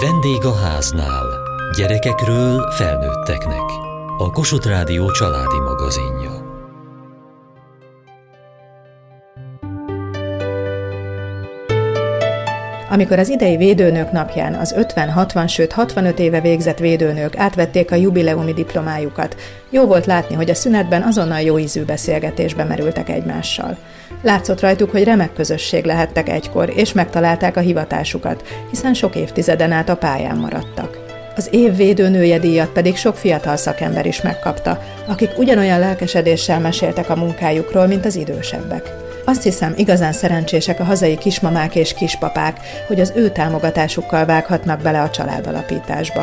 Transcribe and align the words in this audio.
Vendég 0.00 0.44
a 0.44 0.54
háznál. 0.54 1.26
Gyerekekről 1.76 2.70
felnőtteknek. 2.70 3.62
A 4.18 4.30
Kossuth 4.30 4.68
Rádió 4.68 5.10
családi 5.10 5.58
magazinja. 5.58 6.44
Amikor 12.90 13.18
az 13.18 13.28
idei 13.28 13.56
védőnök 13.56 14.12
napján 14.12 14.54
az 14.54 14.74
50-60, 14.78 15.48
sőt 15.48 15.72
65 15.72 16.18
éve 16.18 16.40
végzett 16.40 16.78
védőnők 16.78 17.36
átvették 17.36 17.90
a 17.90 17.94
jubileumi 17.94 18.52
diplomájukat, 18.52 19.36
jó 19.70 19.86
volt 19.86 20.06
látni, 20.06 20.34
hogy 20.34 20.50
a 20.50 20.54
szünetben 20.54 21.02
azonnal 21.02 21.40
jó 21.40 21.58
ízű 21.58 21.84
beszélgetésbe 21.84 22.64
merültek 22.64 23.08
egymással. 23.08 23.76
Látszott 24.24 24.60
rajtuk, 24.60 24.90
hogy 24.90 25.04
remek 25.04 25.32
közösség 25.32 25.84
lehettek 25.84 26.28
egykor, 26.28 26.72
és 26.76 26.92
megtalálták 26.92 27.56
a 27.56 27.60
hivatásukat, 27.60 28.42
hiszen 28.70 28.94
sok 28.94 29.16
évtizeden 29.16 29.72
át 29.72 29.88
a 29.88 29.96
pályán 29.96 30.36
maradtak. 30.36 30.98
Az 31.36 31.48
év 31.50 31.76
védőnője 31.76 32.38
díjat 32.38 32.68
pedig 32.68 32.96
sok 32.96 33.16
fiatal 33.16 33.56
szakember 33.56 34.06
is 34.06 34.22
megkapta, 34.22 34.82
akik 35.06 35.38
ugyanolyan 35.38 35.78
lelkesedéssel 35.78 36.60
meséltek 36.60 37.10
a 37.10 37.16
munkájukról, 37.16 37.86
mint 37.86 38.04
az 38.04 38.16
idősebbek. 38.16 38.92
Azt 39.24 39.42
hiszem, 39.42 39.74
igazán 39.76 40.12
szerencsések 40.12 40.80
a 40.80 40.84
hazai 40.84 41.18
kismamák 41.18 41.74
és 41.74 41.94
kispapák, 41.94 42.60
hogy 42.86 43.00
az 43.00 43.12
ő 43.16 43.28
támogatásukkal 43.28 44.24
vághatnak 44.24 44.82
bele 44.82 45.00
a 45.02 45.10
családalapításba. 45.10 46.22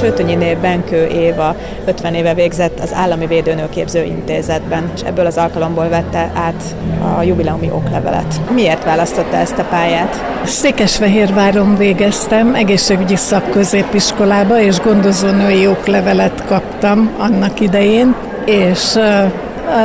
Csőtönyiné 0.00 0.54
Benkő 0.54 1.06
Éva 1.06 1.56
50 1.84 2.14
éve 2.14 2.34
végzett 2.34 2.80
az 2.80 2.92
Állami 2.94 3.26
Védőnőképző 3.26 4.02
Intézetben, 4.02 4.90
és 4.94 5.00
ebből 5.00 5.26
az 5.26 5.36
alkalomból 5.36 5.88
vette 5.88 6.30
át 6.34 6.62
a 7.18 7.22
jubileumi 7.22 7.70
oklevelet. 7.70 8.40
Miért 8.54 8.84
választotta 8.84 9.36
ezt 9.36 9.58
a 9.58 9.64
pályát? 9.64 10.24
Székesfehérváron 10.44 11.76
végeztem, 11.76 12.54
egészségügyi 12.54 13.16
szakközépiskolába, 13.16 14.60
és 14.60 14.80
gondozónői 14.80 15.66
oklevelet 15.66 16.44
kaptam 16.44 17.14
annak 17.18 17.60
idején, 17.60 18.14
és 18.44 18.98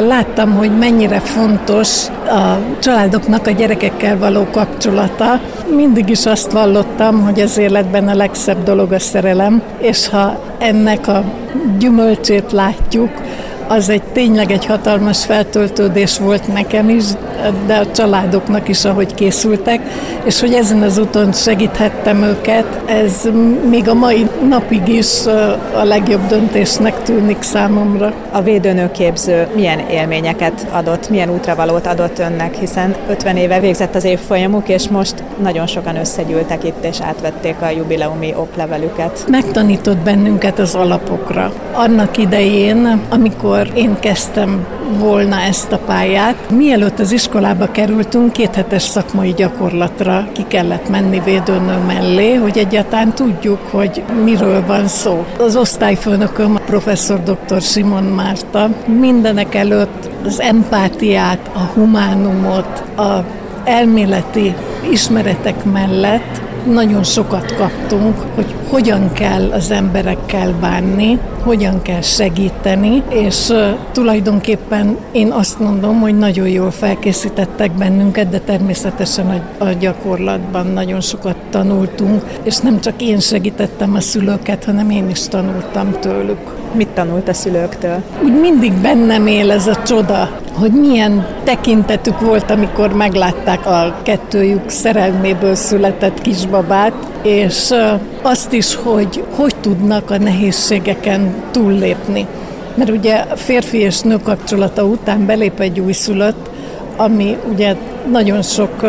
láttam, 0.08 0.56
hogy 0.56 0.78
mennyire 0.78 1.20
fontos 1.20 2.08
a 2.28 2.58
családoknak 2.80 3.48
a 3.48 3.52
gyerekekkel 3.52 4.18
való 4.18 4.48
kapcsolata. 4.52 5.40
Mindig 5.76 6.10
is 6.10 6.26
azt 6.26 6.52
vallottam, 6.52 7.22
hogy 7.22 7.40
az 7.40 7.58
életben 7.58 8.08
a 8.08 8.16
legszebb 8.16 8.64
dolog 8.64 8.92
a 8.92 9.00
szerelem, 9.00 9.62
és 9.78 10.10
ha 10.10 10.40
ennek 10.58 11.08
a 11.08 11.24
gyümölcsét 11.78 12.52
látjuk, 12.52 13.10
az 13.68 13.90
egy 13.90 14.04
tényleg 14.04 14.52
egy 14.52 14.66
hatalmas 14.66 15.26
feltöltődés 15.26 16.18
volt 16.18 16.54
nekem 16.54 16.90
is, 16.90 17.04
de 17.66 17.76
a 17.76 17.92
családoknak 17.92 18.68
is, 18.68 18.86
ahogy 18.86 19.14
készültek, 19.14 19.80
és 20.24 20.40
hogy 20.40 20.54
ezen 20.54 20.82
az 20.82 20.98
úton 20.98 21.32
segíthettem 21.32 22.24
őket, 22.24 22.66
ez 22.86 23.30
még 23.70 23.90
a 23.90 23.94
mai 23.94 24.30
napig 24.50 24.88
is 24.88 25.26
a 25.74 25.84
legjobb 25.84 26.28
döntésnek 26.28 27.04
tűnik 27.04 27.42
számomra. 27.42 28.14
A 28.32 28.42
védőnőképző 28.42 29.48
milyen 29.56 29.80
élményeket 29.80 30.68
adott, 30.72 31.10
milyen 31.10 31.30
útravalót 31.30 31.88
adott 31.88 32.20
önnek, 32.20 32.56
hiszen 32.56 32.96
50 33.10 33.38
éve 33.38 33.60
végzett 33.60 33.96
az 33.96 34.04
évfolyamuk, 34.04 34.70
és 34.70 34.88
most 34.88 35.24
nagyon 35.42 35.68
sokan 35.68 35.96
összegyűltek 35.96 36.64
itt, 36.64 36.86
és 36.86 37.02
átvették 37.02 37.56
a 37.62 37.70
jubileumi 37.70 38.34
oklevelüket. 38.38 39.26
Megtanított 39.30 39.98
bennünket 39.98 40.60
az 40.60 40.76
alapokra. 40.76 41.54
Annak 41.74 42.18
idején, 42.18 43.02
amikor 43.10 43.55
amikor 43.56 43.78
én 43.78 44.00
kezdtem 44.00 44.66
volna 45.00 45.36
ezt 45.40 45.72
a 45.72 45.78
pályát. 45.78 46.50
Mielőtt 46.50 47.00
az 47.00 47.12
iskolába 47.12 47.72
kerültünk, 47.72 48.32
két 48.32 48.56
hetes 48.56 48.82
szakmai 48.82 49.34
gyakorlatra 49.34 50.28
ki 50.32 50.44
kellett 50.48 50.90
menni 50.90 51.22
védőnő 51.26 51.78
mellé, 51.88 52.34
hogy 52.34 52.58
egyáltalán 52.58 53.14
tudjuk, 53.14 53.60
hogy 53.72 54.04
miről 54.24 54.66
van 54.66 54.88
szó. 54.88 55.26
Az 55.40 55.56
osztályfőnököm, 55.56 56.56
a 56.56 56.60
professzor 56.60 57.24
dr. 57.24 57.62
Simon 57.62 58.04
Márta 58.04 58.70
mindenek 59.00 59.56
előtt 59.56 60.10
az 60.26 60.42
empátiát, 60.42 61.50
a 61.54 61.60
humánumot, 61.60 62.84
a 62.98 63.26
elméleti 63.64 64.56
ismeretek 64.92 65.64
mellett 65.64 66.42
nagyon 66.66 67.04
sokat 67.04 67.56
kaptunk, 67.56 68.16
hogy 68.36 68.56
hogyan 68.70 69.12
kell 69.14 69.52
az 69.52 69.72
emberekkel 69.72 70.54
bánni, 70.62 71.20
hogyan 71.46 71.82
kell 71.82 72.02
segíteni, 72.02 73.04
és 73.10 73.54
tulajdonképpen 73.92 74.98
én 75.12 75.32
azt 75.32 75.60
mondom, 75.60 76.00
hogy 76.00 76.18
nagyon 76.18 76.48
jól 76.48 76.72
felkészítettek 76.72 77.72
bennünket, 77.72 78.30
de 78.30 78.40
természetesen 78.40 79.44
a, 79.60 79.64
a 79.64 79.72
gyakorlatban 79.80 80.68
nagyon 80.68 81.02
sokat 81.02 81.36
tanultunk, 81.50 82.24
és 82.44 82.58
nem 82.58 82.80
csak 82.80 83.02
én 83.02 83.20
segítettem 83.20 83.94
a 83.94 84.00
szülőket, 84.00 84.64
hanem 84.64 84.90
én 84.90 85.10
is 85.10 85.28
tanultam 85.28 85.92
tőlük. 86.00 86.54
Mit 86.74 86.88
tanult 86.88 87.28
a 87.28 87.34
szülőktől? 87.34 88.02
Úgy 88.24 88.40
mindig 88.40 88.74
bennem 88.74 89.28
él 89.28 89.52
ez 89.52 89.68
a 89.68 89.84
csoda, 89.84 90.40
hogy 90.54 90.72
milyen 90.72 91.28
tekintetük 91.44 92.20
volt, 92.20 92.52
amikor 92.52 92.94
meglátták 92.94 93.66
a 93.66 93.96
kettőjük 94.04 94.70
szerelméből 94.70 95.56
született 95.56 96.22
kisbabát, 96.22 96.94
és 97.26 97.74
azt 98.22 98.54
is, 98.54 98.76
hogy 98.76 99.24
hogy 99.36 99.56
tudnak 99.62 100.10
a 100.10 100.18
nehézségeken 100.18 101.34
túllépni. 101.52 102.28
Mert 102.76 102.90
ugye 102.90 103.24
férfi 103.36 103.78
és 103.78 104.00
nő 104.00 104.18
kapcsolata 104.24 104.84
után 104.84 105.26
belép 105.26 105.60
egy 105.60 105.80
újszülött, 105.80 106.50
ami 106.96 107.38
ugye 107.52 107.76
nagyon 108.12 108.42
sok 108.42 108.86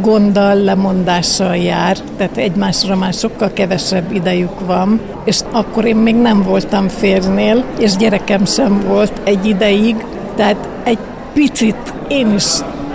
gonddal, 0.00 0.54
lemondással 0.54 1.56
jár, 1.56 1.96
tehát 2.16 2.36
egymásra 2.36 2.96
már 2.96 3.12
sokkal 3.12 3.52
kevesebb 3.52 4.12
idejük 4.12 4.66
van, 4.66 5.00
és 5.24 5.40
akkor 5.52 5.84
én 5.84 5.96
még 5.96 6.14
nem 6.14 6.42
voltam 6.42 6.88
férnél, 6.88 7.64
és 7.78 7.96
gyerekem 7.96 8.44
sem 8.44 8.80
volt 8.86 9.12
egy 9.24 9.46
ideig, 9.46 10.04
tehát 10.36 10.68
egy 10.84 10.98
picit 11.32 11.94
én 12.08 12.34
is 12.34 12.44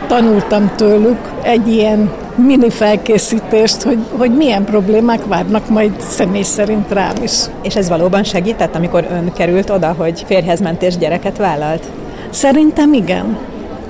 tanultam 0.07 0.71
tőlük 0.75 1.31
egy 1.41 1.67
ilyen 1.67 2.11
mini 2.35 2.69
felkészítést, 2.69 3.81
hogy, 3.81 3.99
hogy 4.17 4.35
milyen 4.35 4.63
problémák 4.63 5.25
várnak 5.25 5.69
majd 5.69 5.91
személy 5.99 6.41
szerint 6.41 6.91
rám 6.91 7.15
is. 7.23 7.31
És 7.61 7.75
ez 7.75 7.89
valóban 7.89 8.23
segített, 8.23 8.75
amikor 8.75 9.07
ön 9.11 9.33
került 9.33 9.69
oda, 9.69 9.95
hogy 9.97 10.23
férhez 10.27 10.61
ment 10.61 10.81
és 10.81 10.97
gyereket 10.97 11.37
vállalt? 11.37 11.83
Szerintem 12.29 12.93
igen. 12.93 13.37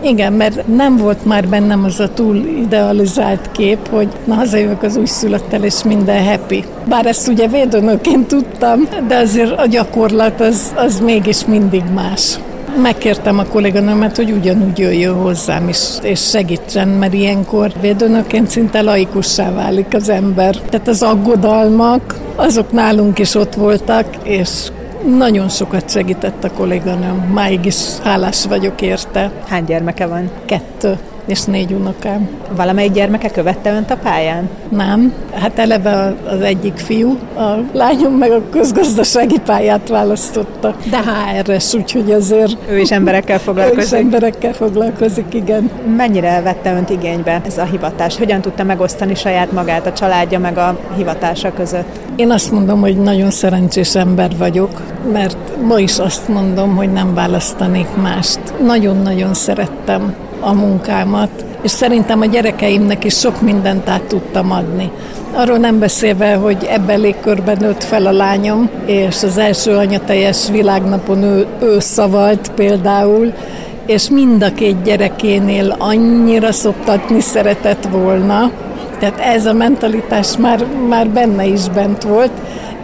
Igen, 0.02 0.34
mert 0.34 0.68
nem 0.68 0.98
volt 0.98 1.26
már 1.26 1.48
bennem 1.48 1.84
az 1.84 2.00
a 2.00 2.14
túl 2.14 2.36
idealizált 2.36 3.52
kép, 3.52 3.90
hogy 3.90 4.08
na 4.26 4.34
hazajövök 4.34 4.84
az 4.84 4.96
újszülöttel, 4.96 5.64
és 5.64 5.84
minden 5.84 6.25
happy. 6.25 6.64
Bár 6.88 7.06
ezt 7.06 7.28
ugye 7.28 7.48
védőnőként 7.48 8.28
tudtam, 8.28 8.88
de 9.08 9.16
azért 9.16 9.60
a 9.60 9.66
gyakorlat 9.66 10.42
az, 10.42 10.74
az 10.75 11.00
mégis 11.00 11.46
mindig 11.46 11.84
más. 11.94 12.40
Megkértem 12.82 13.40
a 13.40 13.46
kolléganőmet, 13.46 14.16
hogy 14.16 14.32
ugyanúgy 14.32 14.78
jöjjön 14.78 15.14
hozzám 15.14 15.70
is, 15.70 15.80
és 16.02 16.30
segítsen, 16.30 16.88
mert 16.88 17.14
ilyenkor 17.14 17.72
védőnöként 17.82 18.50
szinte 18.50 18.82
laikussá 18.82 19.52
válik 19.52 19.94
az 19.94 20.10
ember. 20.10 20.56
Tehát 20.56 20.88
az 20.88 21.02
aggodalmak, 21.04 22.20
azok 22.36 22.72
nálunk 22.72 23.20
is 23.20 23.36
ott 23.36 23.54
voltak, 23.54 24.06
és 24.24 24.50
nagyon 25.18 25.50
sokat 25.50 25.90
segített 25.90 26.44
a 26.44 26.52
kolléganőm. 26.52 27.32
Máig 27.34 27.66
is 27.66 27.78
hálás 28.04 28.46
vagyok 28.46 28.82
érte. 28.82 29.32
Hány 29.48 29.64
gyermeke 29.64 30.06
van? 30.06 30.30
Kettő 30.46 30.98
és 31.26 31.44
négy 31.44 31.72
unokám. 31.72 32.30
Valamelyik 32.56 32.92
gyermeke 32.92 33.30
követte 33.30 33.74
önt 33.74 33.92
a 33.92 33.98
pályán? 33.98 34.50
Nem. 34.70 35.14
Hát 35.34 35.60
eleve 35.60 36.16
az 36.30 36.42
egyik 36.42 36.78
fiú, 36.78 37.18
a 37.36 37.44
lányom 37.72 38.14
meg 38.14 38.32
a 38.32 38.42
közgazdasági 38.50 39.40
pályát 39.46 39.90
választotta. 39.90 40.76
De 40.90 40.98
HR-es, 40.98 41.74
úgyhogy 41.74 42.12
azért... 42.12 42.58
Ő 42.70 42.80
is 42.80 42.92
emberekkel 42.92 43.40
foglalkozik. 43.40 43.80
Ő 43.94 43.98
is 43.98 44.04
emberekkel 44.04 44.54
foglalkozik, 44.54 45.34
igen. 45.34 45.70
Mennyire 45.98 46.42
vette 46.42 46.74
önt 46.74 46.90
igénybe 46.90 47.42
ez 47.46 47.58
a 47.58 47.64
hivatás? 47.64 48.18
Hogyan 48.18 48.42
tudta 48.42 48.64
megosztani 48.64 49.16
saját 49.16 49.52
magát, 49.52 49.88
a 49.88 49.94
családja 49.94 50.40
meg 50.40 50.58
a 50.58 50.78
hivatása 50.96 51.54
között? 51.54 52.00
Én 52.16 52.31
azt 52.31 52.52
mondom, 52.52 52.80
hogy 52.80 52.98
nagyon 52.98 53.31
szerencsés 53.31 53.96
ember 53.96 54.31
vagyok, 54.38 54.81
mert 55.12 55.38
ma 55.68 55.80
is 55.80 56.00
azt 56.00 56.28
mondom, 56.28 56.76
hogy 56.76 56.92
nem 56.92 57.14
választanék 57.14 57.88
mást. 58.02 58.40
Nagyon-nagyon 58.64 59.34
szerettem 59.34 60.16
a 60.44 60.54
munkámat, 60.54 61.45
és 61.62 61.72
szerintem 61.72 62.22
a 62.22 62.25
gyerekeimnek 62.25 63.04
is 63.04 63.18
sok 63.18 63.42
mindent 63.42 63.90
át 63.90 64.04
tudtam 64.04 64.51
adni. 64.51 64.92
Arról 65.34 65.57
nem 65.57 65.80
beszélve, 65.80 66.34
hogy 66.34 66.68
ebben 66.69 67.00
légkörben 67.00 67.57
nőtt 67.60 67.84
fel 67.84 68.06
a 68.06 68.12
lányom, 68.12 68.69
és 68.86 69.24
az 69.24 69.38
első 69.38 69.75
anyateljes 69.75 70.50
világnapon 70.50 71.24
ő, 71.24 71.45
ő 71.62 71.80
szavalt 71.80 72.51
például, 72.56 73.34
és 73.86 74.10
mind 74.10 74.44
a 74.44 74.54
két 74.54 74.84
gyerekénél 74.84 75.75
annyira 75.80 76.51
szoptatni 76.51 77.19
szeretett 77.19 77.88
volna, 77.92 78.51
tehát 79.00 79.19
ez 79.19 79.45
a 79.45 79.54
mentalitás 79.54 80.38
már, 80.38 80.66
már 80.90 81.10
benne 81.10 81.45
is 81.45 81.69
bent 81.69 82.04
volt, 82.04 82.31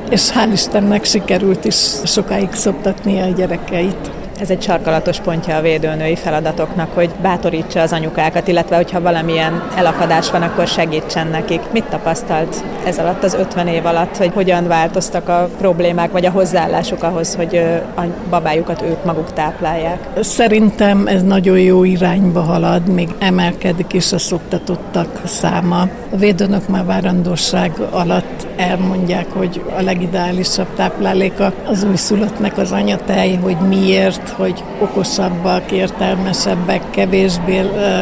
és 0.09 0.31
hál' 0.31 0.50
Istennek 0.53 1.03
sikerült 1.03 1.65
is 1.65 1.75
sokáig 2.06 2.50
szoptatnia 2.51 3.23
a 3.23 3.33
gyerekeit. 3.35 4.19
Ez 4.39 4.50
egy 4.50 4.62
sarkalatos 4.62 5.19
pontja 5.19 5.56
a 5.56 5.62
védőnői 5.62 6.15
feladatoknak, 6.15 6.94
hogy 6.94 7.09
bátorítsa 7.21 7.81
az 7.81 7.94
anyukákat, 7.94 8.47
illetve 8.47 8.75
hogyha 8.75 9.01
valamilyen 9.01 9.63
elakadás 9.75 10.31
van, 10.31 10.41
akkor 10.41 10.68
segítsen 10.68 11.27
nekik. 11.27 11.62
Mit 11.71 11.83
tapasztalt 11.83 12.63
ez 12.86 12.97
alatt 12.97 13.24
az 13.24 13.33
50 13.33 13.68
év 13.68 13.86
alatt, 13.86 14.18
hogy 14.18 14.31
hogyan 14.33 14.68
változtak 14.68 15.30
a 15.30 15.50
problémák, 15.57 16.12
vagy 16.12 16.25
a 16.25 16.31
hozzáállásuk 16.31 17.03
ahhoz, 17.03 17.36
hogy 17.36 17.56
a 17.95 18.01
babájukat 18.30 18.81
ők 18.81 19.03
maguk 19.03 19.33
táplálják? 19.33 20.07
Szerintem 20.21 21.07
ez 21.07 21.24
nagyon 21.24 21.59
jó 21.59 21.83
irányba 21.83 22.42
halad, 22.42 22.88
még 22.88 23.09
emelkedik 23.19 23.94
is 23.94 24.12
a 24.12 24.18
szoktatottak 24.18 25.21
száma. 25.25 25.81
A 26.12 26.18
védőnök 26.18 26.68
már 26.68 26.85
várandóság 26.85 27.71
alatt 27.92 28.47
elmondják, 28.57 29.25
hogy 29.31 29.62
a 29.77 29.81
legideálisabb 29.81 30.68
tápláléka 30.75 31.53
az 31.65 31.83
újszülöttnek 31.83 32.57
az 32.57 32.71
anyatej, 32.71 33.35
hogy 33.35 33.57
miért, 33.68 34.28
hogy 34.35 34.63
okosabbak, 34.79 35.71
értelmesebbek, 35.71 36.81
kevésbé 36.89 37.61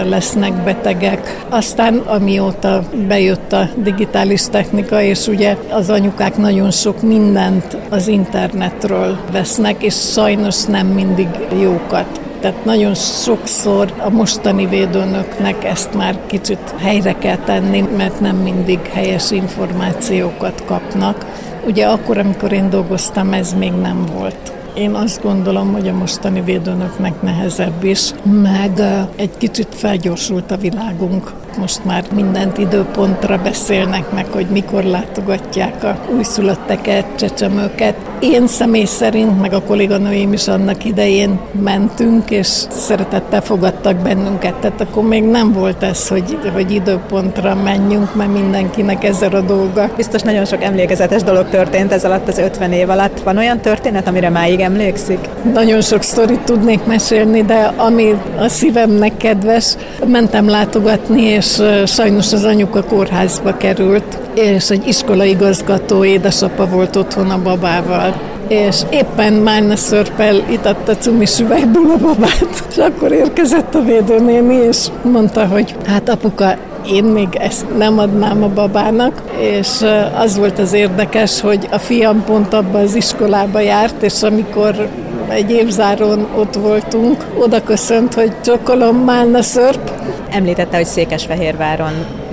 lesznek 0.10 0.64
betegek. 0.64 1.46
Aztán 1.50 1.96
amióta 1.96 2.84
bejött 3.08 3.54
a 3.54 3.70
digitális 3.76 4.46
technika, 4.52 5.02
és 5.02 5.28
ugye 5.28 5.58
az 5.70 5.90
anyukák 5.90 6.38
nagyon 6.38 6.72
sok 6.72 7.02
mindent 7.02 7.78
az 7.90 8.08
internetről 8.08 9.18
vesznek, 9.32 9.84
és 9.84 9.94
sajnos 9.94 10.64
nem 10.64 10.88
mindig 10.88 11.28
jókat. 11.62 12.22
Tehát 12.40 12.66
nagyon 12.66 12.96
sokszor 12.96 13.94
a 14.06 14.10
mostani 14.10 14.66
védőnöknek 14.66 15.64
ezt 15.64 15.94
már 15.94 16.20
kicsit 16.26 16.74
helyre 16.78 17.14
kell 17.14 17.38
tenni, 17.38 17.84
mert 17.98 18.20
nem 18.20 18.36
mindig 18.36 18.80
helyes 18.94 19.32
információkat 19.32 20.64
kapnak. 20.66 21.26
Ugye 21.66 21.86
akkor, 21.86 22.18
amikor 22.18 22.52
én 22.52 22.70
dolgoztam, 22.70 23.34
ez 23.34 23.54
még 23.54 23.72
nem 23.72 24.06
volt. 24.18 24.52
Én 24.78 24.94
azt 24.94 25.22
gondolom, 25.22 25.74
hogy 25.74 25.88
a 25.88 25.94
mostani 25.94 26.42
védőnöknek 26.42 27.22
nehezebb 27.22 27.84
is, 27.84 28.14
meg 28.24 28.82
egy 29.16 29.38
kicsit 29.38 29.76
felgyorsult 29.76 30.52
a 30.52 30.58
világunk 30.58 31.34
most 31.58 31.86
már 31.86 32.04
mindent 32.16 32.58
időpontra 32.58 33.38
beszélnek 33.44 34.12
meg, 34.12 34.26
hogy 34.32 34.46
mikor 34.46 34.84
látogatják 34.84 35.84
a 35.84 35.98
újszülötteket, 36.16 37.06
csecsemőket. 37.16 37.96
Én 38.20 38.48
személy 38.48 38.86
szerint, 38.86 39.42
meg 39.42 39.54
a 39.54 39.62
kolléganőim 39.62 40.34
is 40.34 40.48
annak 40.48 40.86
idején 40.86 41.40
mentünk, 41.62 42.30
és 42.32 42.48
szeretettel 42.70 43.42
fogadtak 43.42 43.96
bennünket. 43.96 44.56
Tehát 44.56 44.82
akkor 44.82 45.04
még 45.04 45.24
nem 45.24 45.54
volt 45.54 45.84
ez, 45.84 46.08
hogy, 46.08 46.38
hogy 46.54 46.72
időpontra 46.72 47.56
menjünk, 47.56 48.16
mert 48.16 48.34
mindenkinek 48.34 49.04
ezzel 49.04 49.32
a 49.32 49.42
dolga. 49.42 49.90
Biztos 49.96 50.22
nagyon 50.22 50.46
sok 50.46 50.64
emlékezetes 50.64 51.24
dolog 51.24 51.50
történt 51.50 51.92
ez 51.92 52.06
alatt 52.06 52.28
az 52.28 52.38
50 52.38 52.72
év 52.72 52.90
alatt. 52.90 53.20
Van 53.24 53.38
olyan 53.38 53.60
történet, 53.60 54.08
amire 54.08 54.30
máig 54.30 54.60
emlékszik? 54.60 55.20
Nagyon 55.54 55.82
sok 55.82 56.02
sztorit 56.02 56.40
tudnék 56.40 56.86
mesélni, 56.86 57.44
de 57.44 57.74
ami 57.78 58.16
a 58.40 58.48
szívemnek 58.48 59.18
kedves, 59.18 59.76
mentem 60.06 60.50
látogatni, 60.50 61.22
és 61.22 61.47
és 61.48 61.62
sajnos 61.86 62.34
az 62.34 62.44
anyuka 62.44 62.84
kórházba 62.84 63.58
került, 63.58 64.18
és 64.34 64.70
egy 64.70 64.88
iskolaigazgató 64.88 66.06
édesapa 66.06 66.66
volt 66.66 66.96
otthon 66.96 67.30
a 67.30 67.42
babával. 67.42 68.22
És 68.48 68.76
éppen 68.90 69.34
Márna 69.34 69.76
Szörpel 69.76 70.44
itatta 70.50 70.98
cumis 70.98 71.40
üvegből 71.40 71.92
a 71.92 71.98
babát, 71.98 72.64
és 72.70 72.78
akkor 72.78 73.12
érkezett 73.12 73.76
a 73.76 73.82
védőnéni, 73.82 74.56
és 74.56 74.88
mondta, 75.04 75.46
hogy 75.46 75.76
hát 75.86 76.10
apuka, 76.10 76.56
én 76.92 77.04
még 77.04 77.28
ezt 77.32 77.78
nem 77.78 78.00
adnám 78.00 78.44
a 78.44 78.48
babának, 78.48 79.22
és 79.40 79.86
az 80.18 80.38
volt 80.38 80.60
az 80.60 80.74
érdekes, 80.74 81.42
hogy 81.42 81.68
a 81.72 81.78
fiam 81.78 82.24
pont 82.24 82.54
abba 82.54 82.80
az 82.80 82.96
iskolába 82.96 83.60
járt, 83.60 84.02
és 84.04 84.22
amikor 84.22 84.88
egy 85.30 85.52
évzáron 85.52 86.28
ott 86.36 86.56
voltunk, 86.56 87.26
oda 87.40 87.64
köszönt, 87.64 88.14
hogy 88.14 88.32
csokolom 88.42 88.96
Málna 88.96 89.42
Szörp, 89.42 89.92
Említette, 90.30 90.78
hogy 90.78 90.86
Székesfehérváron 90.86 91.92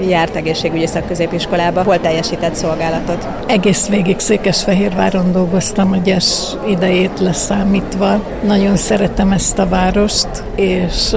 járt 0.09 0.37
egészségügyi 0.37 0.87
szakközépiskolába. 0.87 1.83
Hol 1.83 2.01
teljesített 2.01 2.55
szolgálatot? 2.55 3.29
Egész 3.47 3.89
végig 3.89 4.19
Székesfehérváron 4.19 5.33
dolgoztam, 5.33 5.93
a 5.93 5.97
gyes 5.97 6.27
idejét 6.69 7.21
leszámítva. 7.21 8.21
Nagyon 8.47 8.77
szeretem 8.77 9.33
ezt 9.33 9.59
a 9.59 9.69
várost, 9.69 10.29
és 10.55 11.13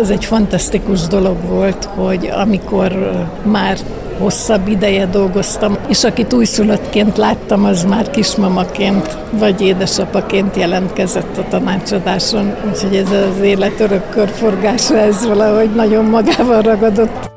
ez 0.00 0.10
egy 0.10 0.24
fantasztikus 0.24 1.00
dolog 1.00 1.36
volt, 1.48 1.84
hogy 1.84 2.30
amikor 2.34 2.92
már 3.42 3.76
hosszabb 4.18 4.68
ideje 4.68 5.06
dolgoztam, 5.06 5.76
és 5.88 6.04
akit 6.04 6.32
újszülöttként 6.32 7.16
láttam, 7.52 7.70
az 7.70 7.84
már 7.84 8.10
kismamaként 8.10 9.16
vagy 9.30 9.60
édesapaként 9.60 10.56
jelentkezett 10.56 11.36
a 11.36 11.44
tanácsadáson, 11.48 12.54
úgyhogy 12.68 12.96
ez 12.96 13.10
az 13.10 13.40
élet 13.42 13.80
örök 13.80 14.10
körforgása, 14.10 14.96
ez 14.96 15.26
valahogy 15.26 15.70
nagyon 15.74 16.04
magával 16.04 16.62
ragadott. 16.62 17.31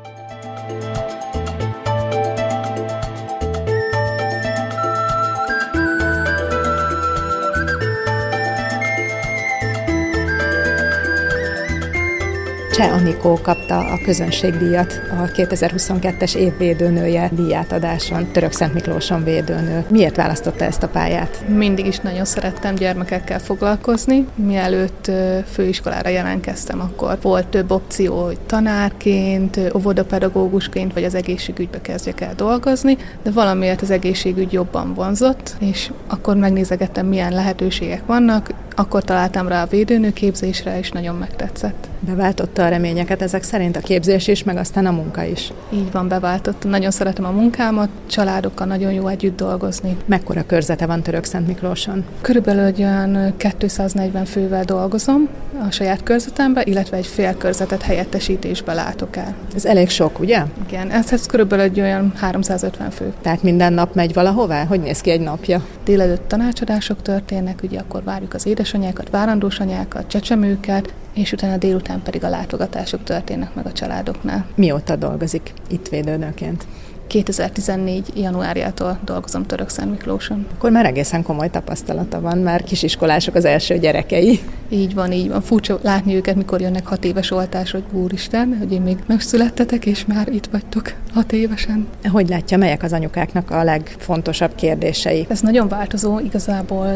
Anikó 13.26 13.42
kapta 13.42 13.78
a 13.78 13.98
közönségdíjat, 14.04 15.00
a 15.10 15.30
2022-es 15.30 16.34
évvédőnője 16.34 17.30
díjátadáson, 17.32 18.30
Török 18.32 18.52
Szent 18.52 18.74
Miklóson 18.74 19.24
védőnő. 19.24 19.84
Miért 19.90 20.16
választotta 20.16 20.64
ezt 20.64 20.82
a 20.82 20.88
pályát? 20.88 21.44
Mindig 21.48 21.86
is 21.86 21.98
nagyon 21.98 22.24
szerettem 22.24 22.74
gyermekekkel 22.74 23.38
foglalkozni. 23.38 24.26
Mielőtt 24.34 25.10
főiskolára 25.52 26.08
jelentkeztem, 26.08 26.80
akkor 26.80 27.18
volt 27.22 27.46
több 27.46 27.70
opció, 27.70 28.24
hogy 28.24 28.38
tanárként, 28.46 29.60
óvodapedagógusként 29.76 30.92
vagy 30.92 31.04
az 31.04 31.14
egészségügybe 31.14 31.80
kezdjek 31.80 32.20
el 32.20 32.34
dolgozni, 32.34 32.96
de 33.22 33.30
valamiért 33.30 33.82
az 33.82 33.90
egészségügy 33.90 34.52
jobban 34.52 34.94
vonzott, 34.94 35.56
és 35.58 35.90
akkor 36.06 36.36
megnézegettem, 36.36 37.06
milyen 37.06 37.32
lehetőségek 37.32 38.06
vannak, 38.06 38.50
akkor 38.78 39.04
találtam 39.04 39.48
rá 39.48 39.62
a 39.62 39.66
védőnőképzésre, 39.66 40.78
és 40.78 40.90
nagyon 40.90 41.16
megtetszett. 41.16 41.88
Beváltotta 42.00 42.64
a 42.64 42.68
reményeket 42.68 43.22
ezek 43.22 43.42
szerint 43.42 43.76
a 43.76 43.80
képzés 43.80 44.28
is, 44.28 44.42
meg 44.42 44.56
aztán 44.56 44.86
a 44.86 44.90
munka 44.90 45.22
is. 45.22 45.52
Így 45.72 45.92
van, 45.92 46.08
beváltotta. 46.08 46.68
Nagyon 46.68 46.90
szeretem 46.90 47.24
a 47.24 47.30
munkámat, 47.30 47.88
családokkal 48.06 48.66
nagyon 48.66 48.92
jó 48.92 49.06
együtt 49.06 49.36
dolgozni. 49.36 49.96
Mekkora 50.06 50.46
körzete 50.46 50.86
van 50.86 51.02
Török 51.02 51.24
Szent 51.24 51.46
Miklóson? 51.46 52.04
Körülbelül 52.20 52.64
egy 52.64 52.78
olyan 52.78 53.34
240 53.58 54.24
fővel 54.24 54.64
dolgozom 54.64 55.28
a 55.68 55.70
saját 55.70 56.02
körzetemben, 56.02 56.64
illetve 56.66 56.96
egy 56.96 57.06
fél 57.06 57.36
körzetet 57.36 57.82
helyettesítésbe 57.82 58.72
látok 58.72 59.16
el. 59.16 59.34
Ez 59.54 59.64
elég 59.64 59.88
sok, 59.88 60.20
ugye? 60.20 60.42
Igen, 60.68 60.90
ez, 60.90 61.12
ez 61.12 61.26
körülbelül 61.26 61.64
egy 61.64 61.80
olyan 61.80 62.12
350 62.16 62.90
fő. 62.90 63.12
Tehát 63.22 63.42
minden 63.42 63.72
nap 63.72 63.94
megy 63.94 64.14
valahová? 64.14 64.64
Hogy 64.64 64.80
néz 64.80 65.00
ki 65.00 65.10
egy 65.10 65.20
napja? 65.20 65.64
Délelőtt 65.84 66.28
tanácsadások 66.28 67.02
történnek, 67.02 67.60
ugye 67.62 67.78
akkor 67.78 68.04
várjuk 68.04 68.34
az 68.34 68.46
édesanyákat, 68.66 69.10
várandós 69.10 69.60
anyákat, 69.60 70.08
csecsemőket, 70.08 70.94
és 71.14 71.32
utána 71.32 71.56
délután 71.56 72.02
pedig 72.02 72.24
a 72.24 72.28
látogatások 72.28 73.04
történnek 73.04 73.54
meg 73.54 73.66
a 73.66 73.72
családoknál. 73.72 74.46
Mióta 74.54 74.96
dolgozik 74.96 75.52
itt 75.68 75.88
védőnőként? 75.88 76.66
2014. 77.06 78.12
januárjától 78.14 78.98
dolgozom 79.04 79.46
Török 79.46 79.68
Szent 79.68 79.90
Miklóson. 79.90 80.46
Akkor 80.54 80.70
már 80.70 80.86
egészen 80.86 81.22
komoly 81.22 81.50
tapasztalata 81.50 82.20
van, 82.20 82.38
már 82.38 82.62
kisiskolások 82.62 83.34
az 83.34 83.44
első 83.44 83.78
gyerekei. 83.78 84.40
Így 84.68 84.94
van, 84.94 85.12
így 85.12 85.28
van. 85.28 85.42
Furcsa 85.42 85.78
látni 85.82 86.14
őket, 86.14 86.34
mikor 86.34 86.60
jönnek 86.60 86.86
hat 86.86 87.04
éves 87.04 87.30
oltás, 87.30 87.70
hogy 87.70 87.84
úristen, 87.92 88.56
hogy 88.58 88.72
én 88.72 88.80
még 88.80 88.96
megszülettetek, 89.06 89.86
és 89.86 90.06
már 90.06 90.28
itt 90.28 90.48
vagytok 90.50 90.92
hat 91.14 91.32
évesen. 91.32 91.86
Hogy 92.12 92.28
látja, 92.28 92.56
melyek 92.56 92.82
az 92.82 92.92
anyukáknak 92.92 93.50
a 93.50 93.62
legfontosabb 93.62 94.54
kérdései? 94.54 95.26
Ez 95.28 95.40
nagyon 95.40 95.68
változó, 95.68 96.18
igazából 96.18 96.86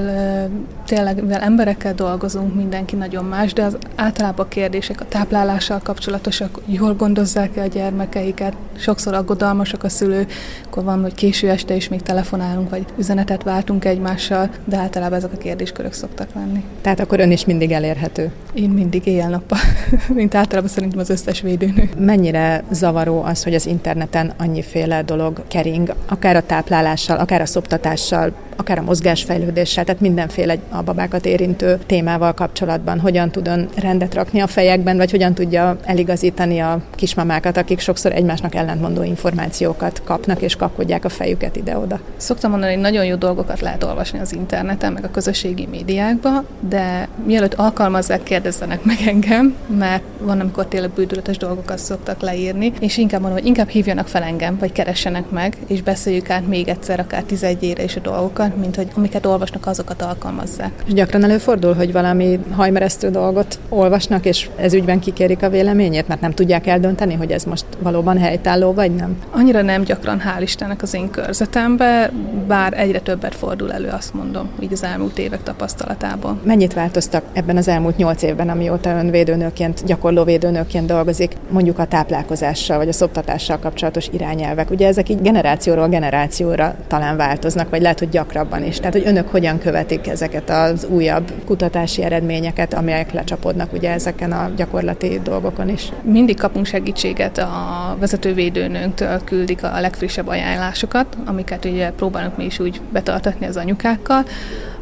tényleg, 0.86 1.22
mivel 1.22 1.40
emberekkel 1.40 1.94
dolgozunk, 1.94 2.54
mindenki 2.54 2.96
nagyon 2.96 3.24
más, 3.24 3.52
de 3.52 3.62
az 3.62 3.76
általában 3.96 4.46
a 4.46 4.48
kérdések 4.48 5.00
a 5.00 5.08
táplálással 5.08 5.80
kapcsolatosak, 5.82 6.60
jól 6.66 6.94
gondozzák-e 6.94 7.62
a 7.62 7.66
gyermekeiket, 7.66 8.54
sokszor 8.76 9.14
aggodalmasak 9.14 9.84
a 9.84 9.88
szülő, 10.00 10.26
akkor 10.66 10.84
van, 10.84 11.02
hogy 11.02 11.14
késő 11.14 11.48
este 11.48 11.74
is 11.74 11.88
még 11.88 12.02
telefonálunk, 12.02 12.70
vagy 12.70 12.84
üzenetet 12.98 13.42
váltunk 13.42 13.84
egymással, 13.84 14.50
de 14.64 14.76
általában 14.76 15.18
ezek 15.18 15.32
a 15.32 15.36
kérdéskörök 15.36 15.92
szoktak 15.92 16.28
lenni. 16.34 16.64
Tehát 16.80 17.00
akkor 17.00 17.20
ön 17.20 17.30
is 17.30 17.44
mindig 17.44 17.70
elérhető? 17.70 18.30
Én 18.54 18.70
mindig 18.70 19.06
éjjel-nappal, 19.06 19.58
mint 20.20 20.34
általában 20.34 20.70
szerintem 20.70 20.98
az 20.98 21.10
összes 21.10 21.40
védőnő. 21.40 21.90
Mennyire 21.98 22.64
zavaró 22.70 23.22
az, 23.22 23.42
hogy 23.42 23.54
az 23.54 23.66
interneten 23.66 24.32
annyiféle 24.38 25.02
dolog 25.02 25.42
kering, 25.48 25.94
akár 26.08 26.36
a 26.36 26.46
táplálással, 26.46 27.18
akár 27.18 27.40
a 27.40 27.46
szoptatással 27.46 28.32
akár 28.56 28.78
a 28.78 28.82
mozgásfejlődéssel, 28.82 29.84
tehát 29.84 30.00
mindenféle 30.00 30.56
a 30.68 30.82
babákat 30.82 31.26
érintő 31.26 31.78
témával 31.86 32.32
kapcsolatban, 32.32 33.00
hogyan 33.00 33.30
tud 33.30 33.48
ön 33.48 33.68
rendet 33.76 34.14
rakni 34.14 34.40
a 34.40 34.46
fejekben, 34.46 34.96
vagy 34.96 35.10
hogyan 35.10 35.34
tudja 35.34 35.76
eligazítani 35.84 36.58
a 36.58 36.80
kismamákat, 36.94 37.56
akik 37.56 37.78
sokszor 37.80 38.12
egymásnak 38.12 38.54
ellentmondó 38.54 39.02
információkat 39.02 40.02
kapnak, 40.04 40.42
és 40.42 40.56
kapkodják 40.56 41.04
a 41.04 41.08
fejüket 41.08 41.56
ide-oda. 41.56 42.00
Szoktam 42.16 42.50
mondani, 42.50 42.72
hogy 42.72 42.82
nagyon 42.82 43.04
jó 43.04 43.14
dolgokat 43.14 43.60
lehet 43.60 43.84
olvasni 43.84 44.18
az 44.18 44.32
interneten, 44.32 44.92
meg 44.92 45.04
a 45.04 45.10
közösségi 45.10 45.66
médiákban, 45.70 46.46
de 46.68 47.08
mielőtt 47.26 47.54
alkalmazzák, 47.54 48.22
kérdezzenek 48.22 48.84
meg 48.84 48.96
engem, 49.06 49.56
mert 49.78 50.02
van, 50.18 50.40
amikor 50.40 50.66
tényleg 50.66 50.90
bűdületes 50.90 51.36
dolgokat 51.36 51.78
szoktak 51.78 52.20
leírni, 52.20 52.72
és 52.80 52.96
inkább 52.96 53.20
mondom, 53.20 53.38
hogy 53.38 53.48
inkább 53.48 53.68
hívjanak 53.68 54.08
fel 54.08 54.22
engem, 54.22 54.56
vagy 54.58 54.72
keressenek 54.72 55.30
meg, 55.30 55.56
és 55.66 55.82
beszéljük 55.82 56.30
át 56.30 56.46
még 56.46 56.68
egyszer, 56.68 57.00
akár 57.00 57.22
tizedjére 57.22 57.82
is 57.82 57.96
a 57.96 58.00
dolgokat, 58.00 58.49
mint 58.60 58.76
hogy 58.76 58.88
amiket 58.94 59.26
olvasnak, 59.26 59.66
azokat 59.66 60.02
alkalmazzák. 60.02 60.72
És 60.86 60.92
gyakran 60.92 61.24
előfordul, 61.24 61.74
hogy 61.74 61.92
valami 61.92 62.38
hajmeresztő 62.50 63.10
dolgot 63.10 63.58
olvasnak, 63.68 64.24
és 64.24 64.48
ez 64.56 64.74
ügyben 64.74 65.00
kikérik 65.00 65.42
a 65.42 65.48
véleményét, 65.48 66.08
mert 66.08 66.20
nem 66.20 66.34
tudják 66.34 66.66
eldönteni, 66.66 67.14
hogy 67.14 67.30
ez 67.30 67.44
most 67.44 67.64
valóban 67.78 68.18
helytálló, 68.18 68.72
vagy 68.72 68.94
nem? 68.94 69.16
Annyira 69.30 69.62
nem 69.62 69.82
gyakran, 69.82 70.20
hál' 70.20 70.42
Istennek 70.42 70.82
az 70.82 70.94
én 70.94 71.10
körzetembe, 71.10 72.10
bár 72.46 72.72
egyre 72.78 73.00
többet 73.00 73.34
fordul 73.34 73.72
elő, 73.72 73.88
azt 73.88 74.14
mondom, 74.14 74.48
így 74.60 74.72
az 74.72 74.82
elmúlt 74.82 75.18
évek 75.18 75.42
tapasztalatából. 75.42 76.40
Mennyit 76.42 76.74
változtak 76.74 77.24
ebben 77.32 77.56
az 77.56 77.68
elmúlt 77.68 77.96
nyolc 77.96 78.22
évben, 78.22 78.48
amióta 78.48 78.90
ön 78.90 79.10
védőnőként, 79.10 79.84
gyakorló 79.84 80.24
védőnőként 80.24 80.86
dolgozik, 80.86 81.36
mondjuk 81.50 81.78
a 81.78 81.86
táplálkozással 81.86 82.76
vagy 82.76 82.88
a 82.88 82.92
szoptatással 82.92 83.58
kapcsolatos 83.58 84.08
irányelvek? 84.12 84.70
Ugye 84.70 84.86
ezek 84.86 85.08
így 85.08 85.22
generációról 85.22 85.88
generációra 85.88 86.74
talán 86.86 87.16
változnak, 87.16 87.70
vagy 87.70 87.82
lehet, 87.82 87.98
hogy 87.98 88.08
gyakrabban 88.30 88.64
is. 88.64 88.76
Tehát, 88.76 88.92
hogy 88.92 89.06
önök 89.06 89.28
hogyan 89.28 89.58
követik 89.58 90.08
ezeket 90.08 90.50
az 90.50 90.84
újabb 90.84 91.32
kutatási 91.44 92.02
eredményeket, 92.02 92.74
amelyek 92.74 93.12
lecsapodnak 93.12 93.72
ugye 93.72 93.90
ezeken 93.90 94.32
a 94.32 94.50
gyakorlati 94.56 95.20
dolgokon 95.24 95.68
is? 95.68 95.92
Mindig 96.02 96.38
kapunk 96.38 96.66
segítséget 96.66 97.38
a 97.38 97.96
vezetővédőnőnktől, 98.00 99.20
küldik 99.24 99.64
a 99.64 99.80
legfrissebb 99.80 100.28
ajánlásokat, 100.28 101.16
amiket 101.24 101.64
ugye 101.64 101.90
próbálunk 101.90 102.36
mi 102.36 102.44
is 102.44 102.58
úgy 102.58 102.80
betartatni 102.92 103.46
az 103.46 103.56
anyukákkal. 103.56 104.24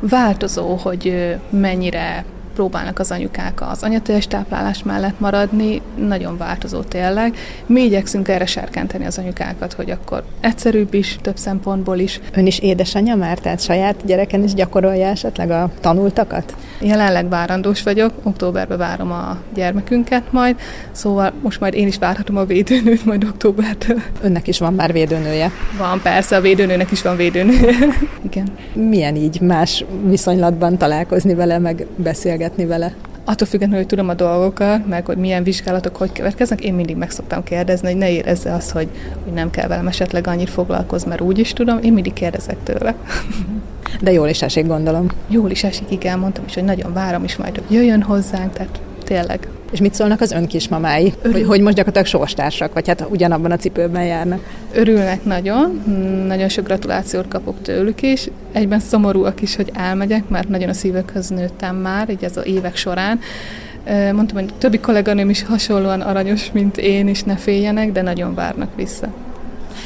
Változó, 0.01 0.75
hogy 0.75 1.37
mennyire 1.51 2.25
próbálnak 2.59 2.99
az 2.99 3.11
anyukák 3.11 3.71
az 3.71 3.83
anyateljes 3.83 4.27
táplálás 4.27 4.83
mellett 4.83 5.21
maradni, 5.21 5.83
nagyon 6.07 6.37
változó 6.37 6.81
tényleg. 6.81 7.37
Mi 7.67 7.83
igyekszünk 7.83 8.29
erre 8.29 8.47
serkenteni 8.47 9.07
az 9.07 9.19
anyukákat, 9.19 9.73
hogy 9.73 9.91
akkor 9.91 10.25
egyszerűbb 10.41 10.95
is, 10.95 11.19
több 11.23 11.37
szempontból 11.37 11.99
is. 11.99 12.21
Ön 12.35 12.47
is 12.47 12.59
édesanyja 12.59 13.17
már, 13.17 13.39
tehát 13.39 13.61
saját 13.61 14.05
gyereken 14.05 14.43
is 14.43 14.55
gyakorolja 14.55 15.07
esetleg 15.07 15.51
a 15.51 15.71
tanultakat? 15.81 16.57
Jelenleg 16.81 17.29
várandós 17.29 17.83
vagyok, 17.83 18.13
októberben 18.23 18.79
várom 18.79 19.13
a 19.13 19.37
gyermekünket 19.55 20.33
majd, 20.33 20.57
szóval 20.93 21.33
most 21.43 21.61
majd 21.61 21.75
én 21.75 21.87
is 21.87 21.99
várhatom 21.99 22.37
a 22.37 22.45
védőnőt 22.45 23.05
majd 23.05 23.25
októbertől. 23.25 24.01
Önnek 24.23 24.49
is 24.49 24.59
van 24.59 24.75
már 24.75 24.93
védőnője? 24.93 25.51
Van, 25.77 26.01
persze, 26.03 26.37
a 26.37 26.41
védőnőnek 26.41 26.91
is 26.91 27.03
van 27.03 27.17
védőnője. 27.17 27.77
Igen. 28.23 28.49
Milyen 28.73 29.17
így 29.17 29.41
más 29.41 29.85
viszonylatban 30.05 30.79
találkozni 30.79 31.35
vele, 31.35 31.59
meg 31.59 31.87
beszélgetni? 31.97 32.48
Beszélgetni 32.49 32.67
vele? 32.67 32.93
Attól 33.25 33.47
függetlenül, 33.47 33.77
hogy 33.77 33.87
tudom 33.87 34.09
a 34.09 34.15
dolgokat, 34.15 34.87
meg 34.87 35.07
hogy 35.07 35.17
milyen 35.17 35.43
vizsgálatok 35.43 35.97
hogy 35.97 36.13
következnek, 36.13 36.65
én 36.65 36.75
mindig 36.75 36.97
meg 36.97 37.11
szoktam 37.11 37.43
kérdezni, 37.43 37.89
hogy 37.89 37.97
ne 37.97 38.11
érezze 38.11 38.55
azt, 38.55 38.71
hogy, 38.71 38.89
hogy 39.25 39.33
nem 39.33 39.51
kell 39.51 39.69
velem 39.69 39.87
esetleg 39.87 40.27
annyit 40.27 40.51
foglalkozni, 40.51 41.09
mert 41.09 41.21
úgy 41.21 41.39
is 41.39 41.53
tudom, 41.53 41.79
én 41.83 41.93
mindig 41.93 42.13
kérdezek 42.13 42.57
tőle. 42.63 42.95
De 44.01 44.13
jól 44.13 44.29
is 44.29 44.43
esik, 44.43 44.67
gondolom. 44.67 45.07
Jól 45.29 45.51
is 45.51 45.65
esik, 45.65 45.91
igen, 45.91 46.19
mondtam 46.19 46.45
is, 46.47 46.55
hogy 46.55 46.65
nagyon 46.65 46.93
várom 46.93 47.25
is 47.25 47.37
majd, 47.37 47.55
hogy 47.55 47.77
jöjjön 47.77 48.03
hozzánk, 48.03 48.53
tehát 48.53 48.81
tényleg. 49.05 49.49
És 49.73 49.81
mit 49.81 49.95
szólnak 49.95 50.21
az 50.21 50.31
ön 50.33 50.47
kismamái? 50.47 51.13
Hogy, 51.23 51.45
hogy 51.47 51.61
most 51.61 51.77
gyakorlatilag 51.77 52.07
sorstársak, 52.07 52.73
vagy 52.73 52.89
hát 52.89 53.07
ugyanabban 53.11 53.51
a 53.51 53.57
cipőben 53.57 54.05
járnak? 54.05 54.41
Örülnek 54.73 55.25
nagyon, 55.25 55.83
nagyon 56.27 56.49
sok 56.49 56.65
gratulációt 56.65 57.29
kapok 57.29 57.63
tőlük 57.63 58.03
is. 58.03 58.29
Egyben 58.53 58.81
szomorúak 58.81 59.43
is, 59.43 59.57
hogy 59.57 59.71
elmegyek, 59.75 60.29
mert 60.29 60.49
nagyon 60.49 60.69
a 60.69 60.73
szívökhöz 60.73 61.29
nőttem 61.29 61.77
már, 61.77 62.11
így 62.11 62.25
ez 62.25 62.37
az 62.37 62.47
évek 62.47 62.77
során. 62.77 63.21
Mondtam, 64.13 64.37
hogy 64.37 64.55
többi 64.59 64.79
kolléganőm 64.79 65.31
is 65.31 65.45
hasonlóan 65.45 66.01
aranyos, 66.01 66.53
mint 66.53 66.77
én, 66.77 67.09
és 67.09 67.23
ne 67.23 67.37
féljenek, 67.37 67.93
de 67.93 68.03
nagyon 68.03 68.35
várnak 68.35 68.71
vissza. 68.77 69.09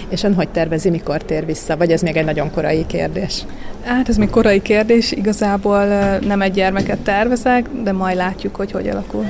És 0.08 0.22
ön 0.22 0.34
hogy 0.34 0.48
tervezi, 0.48 0.90
mikor 0.90 1.22
tér 1.22 1.46
vissza? 1.46 1.76
Vagy 1.76 1.90
ez 1.90 2.02
még 2.02 2.16
egy 2.16 2.24
nagyon 2.24 2.50
korai 2.50 2.86
kérdés? 2.86 3.44
Hát 3.84 4.08
ez 4.08 4.16
még 4.16 4.30
korai 4.30 4.62
kérdés, 4.62 5.12
igazából 5.12 5.84
nem 6.18 6.42
egy 6.42 6.52
gyermeket 6.52 6.98
tervezek, 6.98 7.66
de 7.82 7.92
majd 7.92 8.16
látjuk, 8.16 8.56
hogy 8.56 8.70
hogy 8.70 8.88
alakul. 8.88 9.24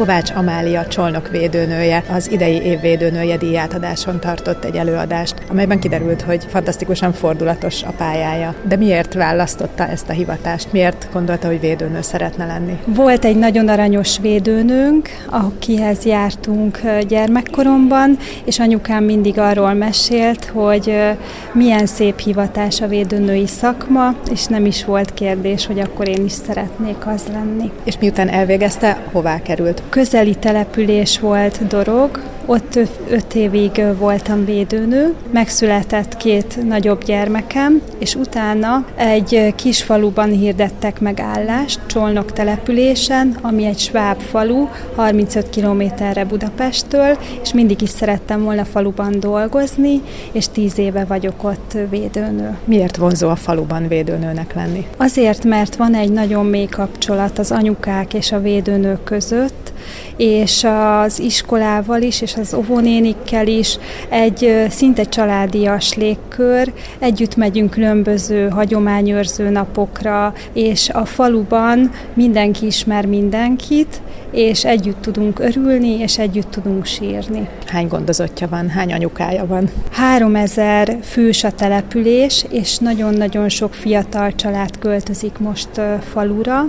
Kovács 0.00 0.30
Amália 0.30 0.86
Csolnok 0.86 1.28
védőnője 1.28 2.04
az 2.10 2.30
idei 2.30 2.62
év 2.62 2.80
védőnője 2.80 3.36
díjátadáson 3.36 4.20
tartott 4.20 4.64
egy 4.64 4.76
előadást, 4.76 5.34
amelyben 5.48 5.80
kiderült, 5.80 6.22
hogy 6.22 6.46
fantasztikusan 6.48 7.12
fordulatos 7.12 7.82
a 7.82 7.92
pályája. 7.96 8.54
De 8.62 8.76
miért 8.76 9.14
választotta 9.14 9.88
ezt 9.88 10.08
a 10.08 10.12
hivatást? 10.12 10.72
Miért 10.72 11.08
gondolta, 11.12 11.46
hogy 11.46 11.60
védőnő 11.60 12.00
szeretne 12.00 12.46
lenni? 12.46 12.78
Volt 12.84 13.24
egy 13.24 13.36
nagyon 13.36 13.68
aranyos 13.68 14.18
védőnőnk, 14.18 15.08
akihez 15.26 16.04
jártunk 16.04 16.80
gyermekkoromban, 17.08 18.16
és 18.44 18.58
anyukám 18.58 19.04
mindig 19.04 19.38
arról 19.38 19.72
mesélt, 19.72 20.44
hogy 20.44 20.96
milyen 21.52 21.86
szép 21.86 22.18
hivatás 22.18 22.80
a 22.80 22.86
védőnői 22.86 23.46
szakma, 23.46 24.14
és 24.30 24.44
nem 24.46 24.66
is 24.66 24.84
volt 24.84 25.14
kérdés, 25.14 25.66
hogy 25.66 25.80
akkor 25.80 26.08
én 26.08 26.24
is 26.24 26.32
szeretnék 26.32 27.06
az 27.06 27.22
lenni. 27.32 27.70
És 27.84 27.98
miután 27.98 28.28
elvégezte, 28.28 28.98
hová 29.12 29.42
került? 29.42 29.82
Közeli 29.90 30.34
település 30.34 31.20
volt 31.20 31.66
Dorog, 31.66 32.20
ott 32.46 32.78
öt 33.08 33.34
évig 33.34 33.82
voltam 33.98 34.44
védőnő, 34.44 35.14
megszületett 35.32 36.16
két 36.16 36.66
nagyobb 36.68 37.04
gyermekem, 37.04 37.82
és 37.98 38.14
utána 38.14 38.84
egy 38.96 39.54
kis 39.56 39.82
faluban 39.82 40.30
hirdettek 40.30 41.00
meg 41.00 41.20
állást, 41.20 41.80
Csolnok 41.86 42.32
településen, 42.32 43.36
ami 43.40 43.64
egy 43.64 43.78
sváb 43.78 44.20
falu, 44.20 44.68
35 44.94 45.50
kilométerre 45.50 46.24
Budapesttől, 46.24 47.18
és 47.42 47.52
mindig 47.52 47.82
is 47.82 47.88
szerettem 47.88 48.42
volna 48.42 48.64
faluban 48.64 49.20
dolgozni, 49.20 50.00
és 50.32 50.48
tíz 50.48 50.78
éve 50.78 51.04
vagyok 51.04 51.44
ott 51.44 51.76
védőnő. 51.90 52.58
Miért 52.64 52.96
vonzó 52.96 53.28
a 53.28 53.36
faluban 53.36 53.88
védőnőnek 53.88 54.54
lenni? 54.54 54.86
Azért, 54.96 55.44
mert 55.44 55.76
van 55.76 55.94
egy 55.94 56.12
nagyon 56.12 56.46
mély 56.46 56.66
kapcsolat 56.66 57.38
az 57.38 57.50
anyukák 57.50 58.14
és 58.14 58.32
a 58.32 58.40
védőnők 58.40 59.04
között, 59.04 59.72
és 60.16 60.66
az 61.04 61.18
iskolával 61.18 62.02
is, 62.02 62.20
és 62.20 62.34
az 62.36 62.54
óvónénikkel 62.54 63.46
is 63.46 63.78
egy 64.08 64.66
szinte 64.68 65.04
családias 65.04 65.94
légkör. 65.94 66.72
Együtt 66.98 67.36
megyünk 67.36 67.70
különböző 67.70 68.48
hagyományőrző 68.48 69.48
napokra, 69.48 70.34
és 70.52 70.88
a 70.88 71.04
faluban 71.04 71.90
mindenki 72.14 72.66
ismer 72.66 73.06
mindenkit, 73.06 74.00
és 74.32 74.64
együtt 74.64 75.00
tudunk 75.00 75.38
örülni, 75.38 75.98
és 75.98 76.18
együtt 76.18 76.50
tudunk 76.50 76.84
sírni. 76.84 77.48
Hány 77.66 77.88
gondozottja 77.88 78.48
van, 78.48 78.68
hány 78.68 78.92
anyukája 78.92 79.46
van? 79.46 79.70
3000 79.90 80.96
fős 81.02 81.44
a 81.44 81.50
település, 81.50 82.44
és 82.50 82.78
nagyon-nagyon 82.78 83.48
sok 83.48 83.74
fiatal 83.74 84.34
család 84.34 84.78
költözik 84.78 85.38
most 85.38 85.68
falura, 86.12 86.64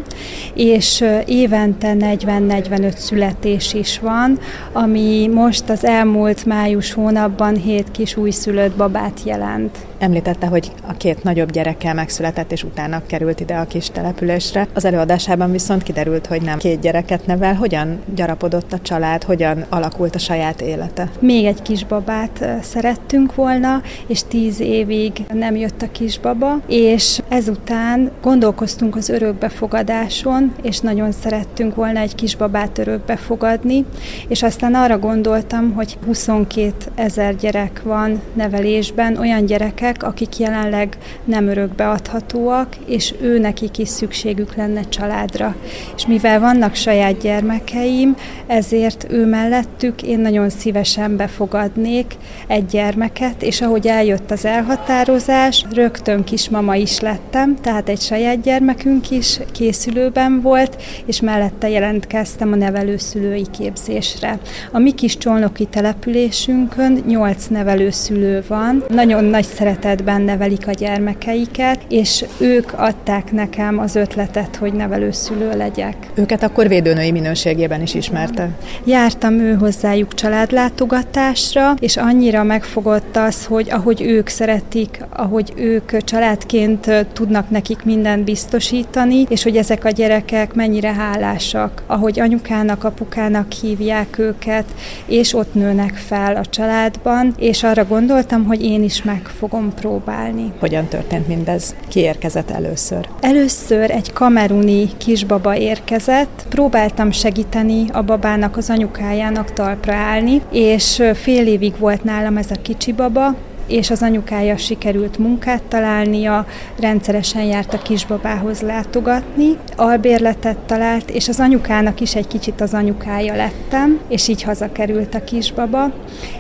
és 0.54 1.04
évente 1.26 1.96
40-45 2.00 2.96
születés 3.02 3.74
is 3.74 4.00
van, 4.00 4.40
ami 4.72 5.28
most 5.28 5.70
az 5.70 5.86
elmúlt 5.86 6.46
május 6.46 6.94
hónapban 6.94 7.56
7 7.56 7.92
kis 7.92 8.16
újszülött 8.16 8.76
babát 8.76 9.20
jelent. 9.24 9.78
Említette, 10.02 10.48
hogy 10.48 10.72
a 10.88 10.94
két 10.94 11.24
nagyobb 11.24 11.52
gyerekkel 11.52 11.94
megszületett, 11.94 12.52
és 12.52 12.64
utána 12.64 13.02
került 13.06 13.40
ide 13.40 13.56
a 13.56 13.66
kis 13.66 13.90
településre. 13.90 14.68
Az 14.74 14.86
előadásában 14.86 15.52
viszont 15.52 15.84
kiderült, 15.84 16.26
hogy 16.26 16.42
nem 16.42 16.58
két 16.58 16.80
gyereket 16.80 17.26
nevel. 17.26 17.54
Hogyan 17.54 18.00
gyarapodott 18.16 18.74
a 18.74 18.80
család, 18.80 19.24
hogyan 19.24 19.66
alakult 19.70 20.16
a 20.16 20.20
saját 20.20 20.62
élete? 20.62 21.10
Még 21.20 21.46
egy 21.46 21.62
kisbabát 21.62 22.46
szerettünk 22.62 23.36
volna, 23.36 23.82
és 24.08 24.24
tíz 24.28 24.60
évig 24.60 25.12
nem 25.34 25.56
jött 25.56 25.82
a 25.82 25.92
kisbaba, 25.92 26.60
és 26.68 27.22
ezután 27.28 28.12
gondolkoztunk 28.22 28.96
az 28.96 29.10
örökbefogadáson, 29.10 30.54
és 30.62 30.80
nagyon 30.80 31.12
szerettünk 31.12 31.76
volna 31.76 32.00
egy 32.00 32.16
kisbabát 32.16 32.78
örökbefogadni, 32.78 33.86
és 34.28 34.44
aztán 34.44 34.74
arra 34.76 35.00
gondoltam, 35.00 35.74
hogy 35.74 35.98
22 36.06 36.74
ezer 36.96 37.36
gyerek 37.36 37.82
van 37.84 38.22
nevelésben, 38.34 39.18
olyan 39.18 39.46
gyerekek, 39.46 39.90
akik 40.00 40.38
jelenleg 40.38 40.98
nem 41.24 41.48
örökbeadhatóak, 41.48 42.68
és 42.86 43.14
ő 43.22 43.40
nekik 43.40 43.78
is 43.78 43.90
szükségük 43.90 44.56
lenne 44.56 44.82
családra. 44.90 45.56
És 45.96 46.06
mivel 46.06 46.40
vannak 46.40 46.76
saját 46.76 47.18
gyermekeim, 47.18 48.16
ezért 48.48 49.06
ő 49.10 49.26
mellettük 49.26 50.04
én 50.04 50.20
nagyon 50.20 50.50
szívesen 50.50 51.16
befogadnék 51.16 52.16
egy 52.48 52.66
gyermeket, 52.66 53.44
és 53.44 53.62
ahogy 53.62 53.88
eljött 53.88 54.32
az 54.32 54.46
elhatározás, 54.46 55.66
rögtön 55.74 56.24
kismama 56.24 56.76
is 56.76 57.00
lettem, 57.00 57.56
tehát 57.62 57.90
egy 57.90 58.02
saját 58.02 58.42
gyermekünk 58.42 59.12
is 59.12 59.40
készülőben 59.52 60.42
volt, 60.42 60.82
és 61.06 61.22
mellette 61.22 61.70
jelentkeztem 61.70 62.52
a 62.52 62.56
nevelőszülői 62.56 63.46
képzésre. 63.52 64.40
A 64.72 64.80
mi 64.80 64.92
kis 64.92 65.18
csolnoki 65.18 65.66
településünkön 65.66 67.04
nyolc 67.08 67.48
nevelőszülő 67.48 68.44
van, 68.48 68.84
nagyon 68.90 69.24
nagy 69.24 69.46
szeretetben 69.82 70.22
nevelik 70.22 70.68
a 70.68 70.72
gyermekeiket, 70.72 71.80
és 71.90 72.26
ők 72.38 72.72
adták 72.76 73.32
nekem 73.32 73.80
az 73.80 73.96
ötletet, 73.96 74.56
hogy 74.56 74.74
nevelőszülő 74.74 75.58
legyek. 75.58 75.96
Őket 76.14 76.44
akkor 76.44 76.68
védőnői 76.68 77.12
minőségében 77.12 77.82
is 77.82 77.94
ismerte? 77.94 78.50
Jártam 78.84 79.40
ő 79.40 79.54
hozzájuk 79.54 80.14
családlátogatásra, 80.14 81.74
és 81.80 81.98
annyira 81.98 82.44
megfogott 82.44 83.16
az, 83.16 83.46
hogy 83.46 83.70
ahogy 83.72 84.02
ők 84.02 84.28
szeretik, 84.28 85.06
ahogy 85.10 85.54
ők 85.56 86.04
családként 86.04 87.08
tudnak 87.14 87.50
nekik 87.50 87.84
mindent 87.84 88.24
biztosítani, 88.24 89.26
és 89.30 89.44
hogy 89.44 89.58
ezek 89.58 89.86
a 89.86 89.90
gyerekek 89.90 90.54
mennyire 90.54 90.94
hálásak, 90.94 91.84
ahogy 91.88 92.20
anyukának, 92.20 92.84
apukának 92.84 93.52
hívják 93.52 94.18
őket, 94.18 94.66
és 95.06 95.34
ott 95.34 95.54
nőnek 95.54 95.94
fel 95.94 96.36
a 96.36 96.46
családban, 96.46 97.34
és 97.38 97.64
arra 97.64 97.86
gondoltam, 97.86 98.46
hogy 98.46 98.64
én 98.64 98.84
is 98.84 99.04
meg 99.04 99.22
fogom 99.38 99.71
próbálni. 99.74 100.52
Hogyan 100.60 100.86
történt 100.86 101.28
mindez? 101.28 101.76
Ki 101.88 102.00
érkezett 102.00 102.50
először? 102.50 103.08
Először 103.20 103.92
egy 103.92 104.14
kameruni 104.14 104.90
kisbaba 104.98 105.56
érkezett, 105.56 106.46
próbáltam 106.50 107.12
segíteni 107.12 107.86
a 107.92 108.02
babának, 108.02 108.58
az 108.58 108.70
anyukájának 108.70 109.54
talpra 109.54 109.94
állni, 109.94 110.42
és 110.52 111.04
fél 111.14 111.48
évig 111.48 111.78
volt 111.78 112.04
nálam 112.04 112.38
ez 112.38 112.52
a 112.52 112.62
kicsi 112.62 112.94
baba, 112.94 113.36
és 113.72 113.90
az 113.90 114.02
anyukája 114.02 114.58
sikerült 114.58 115.18
munkát 115.18 115.64
találnia, 115.64 116.46
rendszeresen 116.80 117.44
járt 117.44 117.74
a 117.74 117.78
kisbabához 117.78 118.62
látogatni, 118.62 119.58
albérletet 119.76 120.58
talált, 120.58 121.10
és 121.10 121.28
az 121.28 121.40
anyukának 121.40 122.00
is 122.00 122.16
egy 122.16 122.28
kicsit 122.28 122.62
az 122.62 122.74
anyukája 122.74 123.36
lettem, 123.36 124.00
és 124.08 124.28
így 124.28 124.44
hazakerült 124.44 125.16
a 125.16 125.24
kisbaba, 125.24 125.92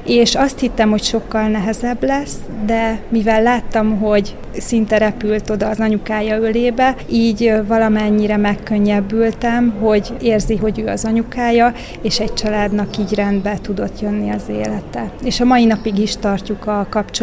és 0.05 0.35
azt 0.35 0.59
hittem, 0.59 0.89
hogy 0.89 1.03
sokkal 1.03 1.47
nehezebb 1.47 2.03
lesz, 2.03 2.37
de 2.65 2.99
mivel 3.09 3.41
láttam, 3.41 3.99
hogy 3.99 4.35
szinte 4.57 4.97
repült 4.97 5.49
oda 5.49 5.69
az 5.69 5.79
anyukája 5.79 6.37
ölébe, 6.37 6.95
így 7.09 7.53
valamennyire 7.67 8.37
megkönnyebbültem, 8.37 9.73
hogy 9.79 10.13
érzi, 10.21 10.57
hogy 10.57 10.79
ő 10.79 10.87
az 10.87 11.05
anyukája, 11.05 11.73
és 12.01 12.19
egy 12.19 12.33
családnak 12.33 12.97
így 12.97 13.13
rendbe 13.13 13.57
tudott 13.61 14.01
jönni 14.01 14.29
az 14.29 14.43
élete. 14.49 15.11
És 15.23 15.39
a 15.39 15.45
mai 15.45 15.65
napig 15.65 15.99
is 15.99 16.17
tartjuk 16.17 16.67
a 16.67 16.87
kapcsolatot 16.89 17.19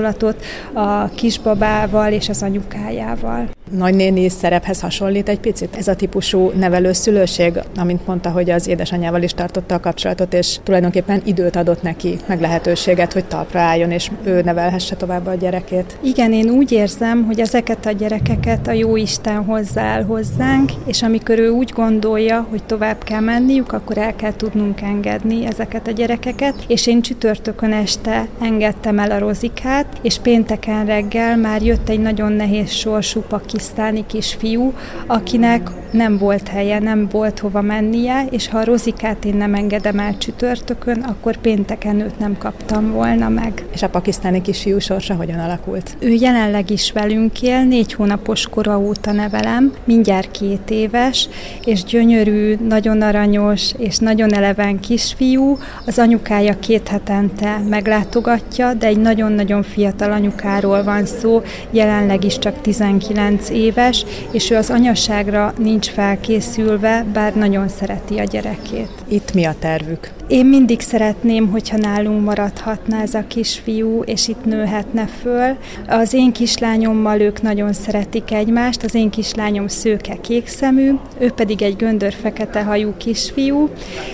a 0.72 1.08
kisbabával 1.08 2.12
és 2.12 2.28
az 2.28 2.42
anyukájával 2.42 3.48
nagynéni 3.70 4.28
szerephez 4.28 4.80
hasonlít 4.80 5.28
egy 5.28 5.40
picit 5.40 5.76
ez 5.76 5.88
a 5.88 5.96
típusú 5.96 6.50
nevelőszülőség, 6.58 7.52
amint 7.76 8.06
mondta, 8.06 8.30
hogy 8.30 8.50
az 8.50 8.66
édesanyjával 8.66 9.22
is 9.22 9.32
tartotta 9.32 9.74
a 9.74 9.80
kapcsolatot, 9.80 10.34
és 10.34 10.56
tulajdonképpen 10.62 11.22
időt 11.24 11.56
adott 11.56 11.82
neki, 11.82 12.18
meg 12.26 12.40
lehetőséget, 12.40 13.12
hogy 13.12 13.24
talpra 13.24 13.60
álljon, 13.60 13.90
és 13.90 14.10
ő 14.24 14.42
nevelhesse 14.42 14.96
tovább 14.96 15.26
a 15.26 15.34
gyerekét. 15.34 15.98
Igen, 16.02 16.32
én 16.32 16.48
úgy 16.48 16.72
érzem, 16.72 17.24
hogy 17.24 17.40
ezeket 17.40 17.86
a 17.86 17.90
gyerekeket 17.90 18.68
a 18.68 18.72
jó 18.72 18.96
Isten 18.96 19.44
hozzá 19.44 19.96
el 19.96 20.04
hozzánk, 20.04 20.72
és 20.86 21.02
amikor 21.02 21.38
ő 21.38 21.50
úgy 21.50 21.70
gondolja, 21.74 22.46
hogy 22.50 22.62
tovább 22.62 23.04
kell 23.04 23.20
menniük, 23.20 23.72
akkor 23.72 23.98
el 23.98 24.16
kell 24.16 24.36
tudnunk 24.36 24.80
engedni 24.80 25.46
ezeket 25.46 25.88
a 25.88 25.90
gyerekeket, 25.90 26.54
és 26.66 26.86
én 26.86 27.02
csütörtökön 27.02 27.72
este 27.72 28.26
engedtem 28.40 28.98
el 28.98 29.10
a 29.10 29.18
rozikát, 29.18 29.86
és 30.02 30.18
pénteken 30.18 30.86
reggel 30.86 31.36
már 31.36 31.62
jött 31.62 31.88
egy 31.88 32.00
nagyon 32.00 32.32
nehéz 32.32 32.70
sorsú 32.70 33.20
paki 33.20 33.57
pakisztáni 33.58 34.06
kisfiú, 34.06 34.72
akinek 35.06 35.70
nem 35.90 36.18
volt 36.18 36.48
helye, 36.48 36.78
nem 36.78 37.08
volt 37.10 37.38
hova 37.38 37.60
mennie, 37.60 38.24
és 38.30 38.48
ha 38.48 38.58
a 38.58 38.64
rozikát 38.64 39.24
én 39.24 39.34
nem 39.34 39.54
engedem 39.54 39.98
el 39.98 40.18
csütörtökön, 40.18 41.00
akkor 41.00 41.36
pénteken 41.36 42.00
őt 42.00 42.18
nem 42.18 42.38
kaptam 42.38 42.92
volna 42.92 43.28
meg. 43.28 43.64
És 43.72 43.82
a 43.82 43.88
pakisztáni 43.88 44.42
kisfiú 44.42 44.78
sorsa 44.78 45.14
hogyan 45.14 45.38
alakult? 45.38 45.96
Ő 45.98 46.08
jelenleg 46.08 46.70
is 46.70 46.92
velünk 46.92 47.42
él, 47.42 47.64
négy 47.64 47.92
hónapos 47.92 48.46
kora 48.46 48.78
óta 48.78 49.12
nevelem, 49.12 49.72
mindjárt 49.84 50.30
két 50.30 50.70
éves, 50.70 51.28
és 51.64 51.84
gyönyörű, 51.84 52.56
nagyon 52.68 53.02
aranyos, 53.02 53.72
és 53.78 53.98
nagyon 53.98 54.32
eleven 54.34 54.80
kisfiú. 54.80 55.58
Az 55.86 55.98
anyukája 55.98 56.58
két 56.58 56.88
hetente 56.88 57.60
meglátogatja, 57.68 58.74
de 58.74 58.86
egy 58.86 59.00
nagyon-nagyon 59.00 59.62
fiatal 59.62 60.12
anyukáról 60.12 60.82
van 60.82 61.04
szó, 61.04 61.42
jelenleg 61.70 62.24
is 62.24 62.38
csak 62.38 62.60
19 62.60 63.47
éves, 63.50 64.04
és 64.30 64.50
ő 64.50 64.56
az 64.56 64.70
anyaságra 64.70 65.52
nincs 65.58 65.88
felkészülve, 65.90 67.04
bár 67.12 67.34
nagyon 67.34 67.68
szereti 67.68 68.18
a 68.18 68.24
gyerekét. 68.24 68.90
Itt 69.08 69.34
mi 69.34 69.44
a 69.44 69.54
tervük? 69.58 70.10
Én 70.28 70.46
mindig 70.46 70.80
szeretném, 70.80 71.48
hogyha 71.50 71.76
nálunk 71.76 72.24
maradhatna 72.24 73.00
ez 73.00 73.14
a 73.14 73.24
kisfiú, 73.26 74.02
és 74.02 74.28
itt 74.28 74.44
nőhetne 74.44 75.06
föl. 75.22 75.56
Az 75.88 76.14
én 76.14 76.32
kislányommal 76.32 77.20
ők 77.20 77.42
nagyon 77.42 77.72
szeretik 77.72 78.32
egymást, 78.32 78.82
az 78.82 78.94
én 78.94 79.10
kislányom 79.10 79.66
szőke 79.68 80.16
kékszemű, 80.20 80.92
ő 81.18 81.30
pedig 81.30 81.62
egy 81.62 81.76
göndör 81.76 82.12
fekete 82.12 82.62
hajú 82.62 82.94
kisfiú, 82.96 83.68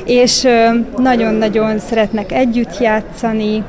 és 0.04 0.46
nagyon-nagyon 0.96 1.78
szeretnek 1.78 2.32
együtt 2.32 2.78
játszani, 2.78 3.64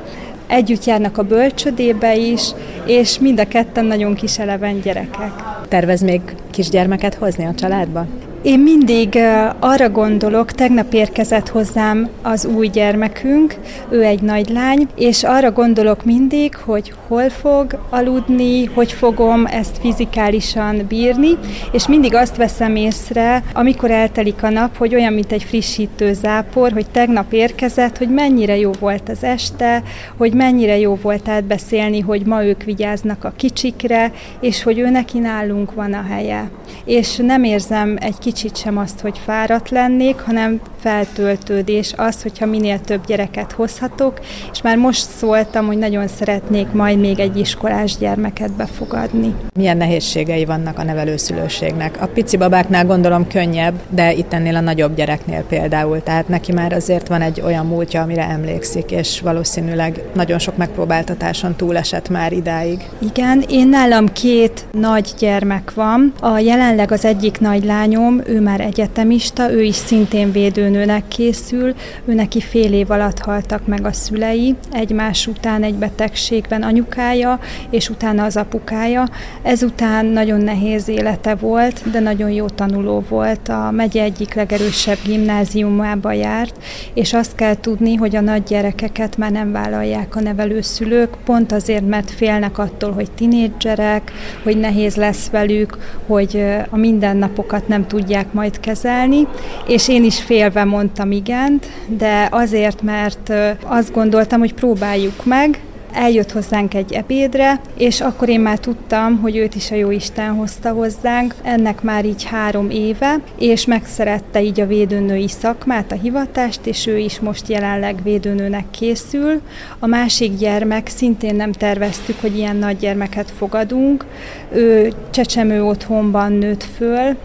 együtt 0.46 0.84
járnak 0.84 1.18
a 1.18 1.22
bölcsödébe 1.22 2.16
is, 2.16 2.42
és 2.86 3.18
mind 3.18 3.40
a 3.40 3.48
ketten 3.48 3.84
nagyon 3.84 4.14
kis 4.14 4.38
eleven 4.38 4.80
gyerekek. 4.80 5.32
Tervez 5.68 6.00
még 6.02 6.20
kisgyermeket 6.50 7.14
hozni 7.14 7.44
a 7.44 7.54
családba? 7.54 8.06
Én 8.42 8.58
mindig 8.58 9.18
arra 9.58 9.90
gondolok, 9.90 10.52
tegnap 10.52 10.92
érkezett 10.92 11.48
hozzám 11.48 12.08
az 12.22 12.44
új 12.44 12.68
gyermekünk, 12.68 13.54
ő 13.88 14.02
egy 14.02 14.22
nagylány, 14.22 14.88
és 14.94 15.24
arra 15.24 15.52
gondolok 15.52 16.04
mindig, 16.04 16.56
hogy 16.56 16.92
hol 17.06 17.30
fog 17.30 17.78
aludni, 17.90 18.64
hogy 18.64 18.92
fogom 18.92 19.46
ezt 19.46 19.78
fizikálisan 19.80 20.84
bírni, 20.88 21.30
és 21.72 21.86
mindig 21.86 22.14
azt 22.14 22.36
veszem 22.36 22.76
észre, 22.76 23.42
amikor 23.52 23.90
eltelik 23.90 24.42
a 24.42 24.50
nap, 24.50 24.76
hogy 24.76 24.94
olyan, 24.94 25.12
mint 25.12 25.32
egy 25.32 25.42
frissítő 25.42 26.12
zápor, 26.12 26.72
hogy 26.72 26.86
tegnap 26.90 27.32
érkezett, 27.32 27.98
hogy 27.98 28.08
mennyire 28.08 28.56
jó 28.56 28.70
volt 28.80 29.08
az 29.08 29.24
este, 29.24 29.82
hogy 30.16 30.32
mennyire 30.32 30.78
jó 30.78 30.98
volt 31.02 31.28
átbeszélni, 31.28 32.00
hogy 32.00 32.26
ma 32.26 32.44
ők 32.44 32.62
vigyáznak 32.62 33.24
a 33.24 33.32
kicsikre, 33.36 34.12
és 34.40 34.62
hogy 34.62 34.78
ő 34.78 34.90
neki 34.90 35.18
nálunk 35.18 35.74
van 35.74 35.92
a 35.92 36.04
helye. 36.08 36.50
És 36.84 37.16
nem 37.16 37.44
érzem 37.44 37.96
egy 38.00 38.18
kicsit 38.18 38.34
sem 38.54 38.78
azt, 38.78 39.00
hogy 39.00 39.20
fáradt 39.24 39.70
lennék, 39.70 40.20
hanem 40.20 40.60
feltöltődés 40.80 41.92
az, 41.96 42.22
hogyha 42.22 42.46
minél 42.46 42.80
több 42.80 43.06
gyereket 43.06 43.52
hozhatok, 43.52 44.20
és 44.52 44.62
már 44.62 44.76
most 44.76 45.06
szóltam, 45.18 45.66
hogy 45.66 45.78
nagyon 45.78 46.08
szeretnék 46.08 46.72
majd 46.72 46.98
még 46.98 47.18
egy 47.18 47.36
iskolás 47.36 47.96
gyermeket 47.96 48.52
befogadni. 48.52 49.34
Milyen 49.54 49.76
nehézségei 49.76 50.44
vannak 50.44 50.78
a 50.78 50.82
nevelőszülőségnek? 50.82 52.02
A 52.02 52.06
pici 52.06 52.36
babáknál 52.36 52.86
gondolom 52.86 53.28
könnyebb, 53.28 53.74
de 53.88 54.12
itt 54.12 54.32
ennél 54.32 54.56
a 54.56 54.60
nagyobb 54.60 54.94
gyereknél 54.94 55.42
például, 55.42 56.02
tehát 56.02 56.28
neki 56.28 56.52
már 56.52 56.72
azért 56.72 57.08
van 57.08 57.20
egy 57.20 57.40
olyan 57.40 57.66
múltja, 57.66 58.02
amire 58.02 58.28
emlékszik, 58.28 58.90
és 58.90 59.20
valószínűleg 59.20 60.02
nagyon 60.14 60.38
sok 60.38 60.56
megpróbáltatáson 60.56 61.54
túlesett 61.56 62.08
már 62.08 62.32
idáig. 62.32 62.88
Igen, 62.98 63.44
én 63.48 63.68
nálam 63.68 64.12
két 64.12 64.66
nagy 64.72 65.14
gyermek 65.18 65.74
van. 65.74 66.12
A 66.20 66.38
jelenleg 66.38 66.92
az 66.92 67.04
egyik 67.04 67.40
nagy 67.40 67.64
lányom, 67.64 68.15
ő 68.26 68.40
már 68.40 68.60
egyetemista, 68.60 69.52
ő 69.52 69.62
is 69.62 69.74
szintén 69.74 70.32
védőnőnek 70.32 71.08
készül, 71.08 71.74
ő 72.04 72.14
neki 72.14 72.40
fél 72.40 72.72
év 72.72 72.90
alatt 72.90 73.18
haltak 73.18 73.66
meg 73.66 73.86
a 73.86 73.92
szülei, 73.92 74.54
egymás 74.72 75.26
után 75.26 75.62
egy 75.62 75.74
betegségben 75.74 76.62
anyukája, 76.62 77.38
és 77.70 77.88
utána 77.88 78.24
az 78.24 78.36
apukája. 78.36 79.08
Ezután 79.42 80.06
nagyon 80.06 80.40
nehéz 80.40 80.88
élete 80.88 81.34
volt, 81.34 81.90
de 81.90 82.00
nagyon 82.00 82.30
jó 82.30 82.48
tanuló 82.48 83.04
volt. 83.08 83.48
A 83.48 83.70
megye 83.70 84.02
egyik 84.02 84.34
legerősebb 84.34 84.98
gimnáziumába 85.04 86.12
járt, 86.12 86.56
és 86.94 87.12
azt 87.12 87.34
kell 87.34 87.54
tudni, 87.60 87.94
hogy 87.94 88.16
a 88.16 88.20
nagy 88.20 88.42
gyerekeket 88.42 89.16
már 89.16 89.30
nem 89.30 89.52
vállalják 89.52 90.16
a 90.16 90.20
nevelőszülők, 90.20 91.16
pont 91.24 91.52
azért, 91.52 91.88
mert 91.88 92.10
félnek 92.10 92.58
attól, 92.58 92.92
hogy 92.92 93.10
tinédzserek, 93.10 94.12
hogy 94.42 94.56
nehéz 94.56 94.96
lesz 94.96 95.28
velük, 95.30 95.76
hogy 96.06 96.44
a 96.70 96.76
mindennapokat 96.76 97.68
nem 97.68 97.86
tudják 97.86 98.05
tudják 98.06 98.32
majd 98.32 98.60
kezelni, 98.60 99.26
és 99.66 99.88
én 99.88 100.04
is 100.04 100.22
félve 100.22 100.64
mondtam 100.64 101.10
igent, 101.10 101.66
de 101.86 102.28
azért, 102.30 102.82
mert 102.82 103.32
azt 103.62 103.92
gondoltam, 103.92 104.38
hogy 104.38 104.54
próbáljuk 104.54 105.24
meg, 105.24 105.60
eljött 105.92 106.32
hozzánk 106.32 106.74
egy 106.74 106.92
ebédre, 106.92 107.60
és 107.76 108.00
akkor 108.00 108.28
én 108.28 108.40
már 108.40 108.58
tudtam, 108.58 109.20
hogy 109.20 109.36
őt 109.36 109.54
is 109.54 109.70
a 109.70 109.74
Jóisten 109.74 110.34
hozta 110.34 110.70
hozzánk, 110.70 111.34
ennek 111.42 111.82
már 111.82 112.04
így 112.04 112.24
három 112.24 112.70
éve, 112.70 113.20
és 113.38 113.66
megszerette 113.66 114.42
így 114.42 114.60
a 114.60 114.66
védőnői 114.66 115.28
szakmát, 115.28 115.92
a 115.92 115.94
hivatást, 116.02 116.66
és 116.66 116.86
ő 116.86 116.98
is 116.98 117.20
most 117.20 117.48
jelenleg 117.48 118.02
védőnőnek 118.02 118.64
készül. 118.70 119.40
A 119.78 119.86
másik 119.86 120.36
gyermek 120.36 120.88
szintén 120.88 121.34
nem 121.34 121.52
terveztük, 121.52 122.20
hogy 122.20 122.36
ilyen 122.36 122.56
nagy 122.56 122.76
gyermeket 122.76 123.30
fogadunk. 123.38 124.04
Ő 124.52 124.92
csecsemő 125.10 125.64
otthonban 125.64 126.32
nőtt 126.32 126.66
föl, 126.76 127.16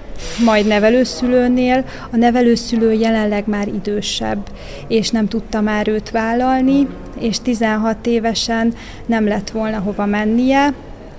majd 0.45 0.67
nevelőszülőnél. 0.67 1.85
A 2.11 2.15
nevelőszülő 2.15 2.93
jelenleg 2.93 3.43
már 3.47 3.67
idősebb, 3.67 4.49
és 4.87 5.09
nem 5.09 5.27
tudta 5.27 5.61
már 5.61 5.87
őt 5.87 6.11
vállalni, 6.11 6.87
és 7.19 7.39
16 7.39 8.07
évesen 8.07 8.73
nem 9.05 9.27
lett 9.27 9.49
volna 9.49 9.79
hova 9.79 10.05
mennie, 10.05 10.73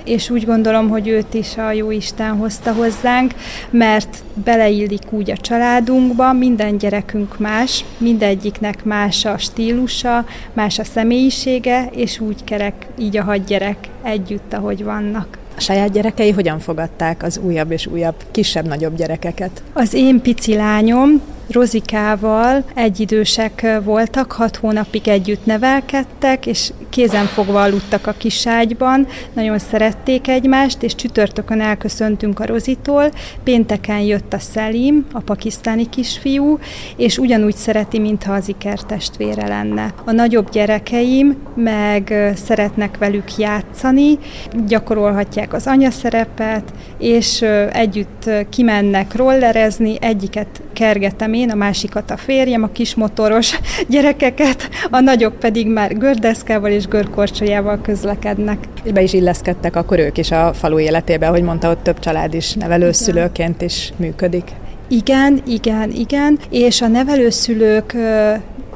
és 0.04 0.30
úgy 0.30 0.44
gondolom, 0.44 0.88
hogy 0.88 1.08
őt 1.08 1.34
is 1.34 1.56
a 1.56 1.72
jó 1.72 1.90
Isten 1.90 2.36
hozta 2.36 2.72
hozzánk, 2.72 3.34
mert 3.70 4.24
beleillik 4.44 5.12
úgy 5.12 5.30
a 5.30 5.36
családunkba, 5.36 6.32
minden 6.32 6.78
gyerekünk 6.78 7.38
más, 7.38 7.84
mindegyiknek 7.98 8.84
más 8.84 9.24
a 9.24 9.38
stílusa, 9.38 10.24
más 10.52 10.78
a 10.78 10.84
személyisége, 10.84 11.88
és 11.92 12.20
úgy 12.20 12.44
kerek 12.44 12.86
így 12.98 13.16
a 13.16 13.22
hat 13.22 13.44
gyerek 13.44 13.88
együtt, 14.02 14.52
ahogy 14.52 14.84
vannak. 14.84 15.41
A 15.56 15.60
saját 15.60 15.92
gyerekei 15.92 16.30
hogyan 16.30 16.58
fogadták 16.58 17.22
az 17.22 17.38
újabb 17.38 17.70
és 17.70 17.86
újabb, 17.86 18.14
kisebb-nagyobb 18.30 18.96
gyerekeket? 18.96 19.62
Az 19.72 19.94
én 19.94 20.20
pici 20.20 20.54
lányom 20.54 21.20
Rozikával 21.50 22.64
egyidősek 22.74 23.66
voltak, 23.84 24.32
hat 24.32 24.56
hónapig 24.56 25.08
együtt 25.08 25.46
nevelkedtek, 25.46 26.46
és 26.46 26.72
kézenfogva 26.90 27.62
aludtak 27.62 28.06
a 28.06 28.14
kiságyban, 28.18 29.06
nagyon 29.32 29.58
szerették 29.58 30.28
egymást, 30.28 30.82
és 30.82 30.94
csütörtökön 30.94 31.60
elköszöntünk 31.60 32.40
a 32.40 32.46
Rozitól, 32.46 33.10
pénteken 33.44 34.00
jött 34.00 34.32
a 34.32 34.38
Szelim, 34.38 35.06
a 35.12 35.20
pakisztáni 35.20 35.88
kisfiú, 35.88 36.58
és 36.96 37.18
ugyanúgy 37.18 37.56
szereti, 37.56 37.98
mintha 37.98 38.32
az 38.32 38.48
ikertestvére 38.48 39.46
lenne. 39.46 39.94
A 40.04 40.12
nagyobb 40.12 40.50
gyerekeim 40.50 41.36
meg 41.54 42.32
szeretnek 42.44 42.98
velük 42.98 43.36
játszani, 43.36 44.18
gyakorolhatják 44.66 45.52
az 45.52 45.66
anyaszerepet, 45.66 46.72
és 46.98 47.42
együtt 47.72 48.30
kimennek 48.48 49.14
rollerezni, 49.14 49.96
egyiket 50.00 50.62
kergetem 50.72 51.31
én, 51.34 51.50
a 51.50 51.54
másikat 51.54 52.10
a 52.10 52.16
férjem, 52.16 52.62
a 52.62 52.68
kismotoros 52.72 53.60
gyerekeket, 53.88 54.68
a 54.90 55.00
nagyok 55.00 55.38
pedig 55.38 55.66
már 55.66 55.96
gördeszkával 55.96 56.70
és 56.70 56.86
görkorcsolyával 56.86 57.80
közlekednek. 57.80 58.58
És 58.84 58.92
be 58.92 59.02
is 59.02 59.12
illeszkedtek 59.12 59.76
akkor 59.76 59.98
ők 59.98 60.18
is 60.18 60.30
a 60.30 60.52
falu 60.52 60.78
életébe, 60.78 61.26
hogy 61.26 61.42
mondta, 61.42 61.66
hogy 61.66 61.78
több 61.78 61.98
család 61.98 62.34
is 62.34 62.52
nevelőszülőként 62.52 63.62
is 63.62 63.92
működik. 63.96 64.44
Igen, 64.88 65.42
igen, 65.46 65.90
igen, 65.90 66.38
és 66.50 66.82
a 66.82 66.86
nevelőszülők 66.86 67.96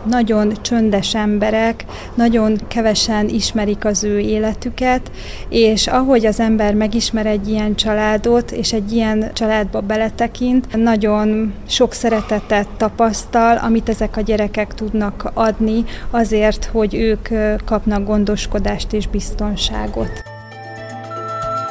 nagyon 0.09 0.53
csöndes 0.63 1.15
emberek, 1.15 1.85
nagyon 2.15 2.59
kevesen 2.69 3.29
ismerik 3.29 3.85
az 3.85 4.05
ő 4.05 4.19
életüket, 4.19 5.11
és 5.49 5.87
ahogy 5.87 6.27
az 6.27 6.41
ember 6.41 6.75
megismer 6.75 7.27
egy 7.27 7.49
ilyen 7.49 7.75
családot, 7.75 8.51
és 8.51 8.73
egy 8.73 8.93
ilyen 8.93 9.31
családba 9.33 9.81
beletekint, 9.81 10.77
nagyon 10.77 11.55
sok 11.69 11.93
szeretetet 11.93 12.69
tapasztal, 12.77 13.57
amit 13.57 13.89
ezek 13.89 14.17
a 14.17 14.21
gyerekek 14.21 14.75
tudnak 14.75 15.31
adni 15.35 15.85
azért, 16.11 16.65
hogy 16.65 16.95
ők 16.95 17.29
kapnak 17.65 18.05
gondoskodást 18.05 18.93
és 18.93 19.07
biztonságot. 19.07 20.25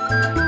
thank 0.08 0.38
you 0.38 0.45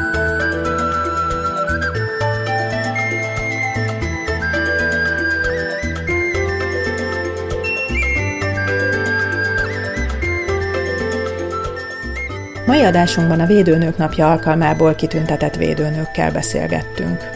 Mai 12.68 12.84
adásunkban 12.84 13.40
a 13.40 13.46
Védőnők 13.46 13.98
napja 13.98 14.32
alkalmából 14.32 14.96
kitüntetett 14.96 15.56
védőnőkkel 15.56 16.32
beszélgettünk. 16.32 17.30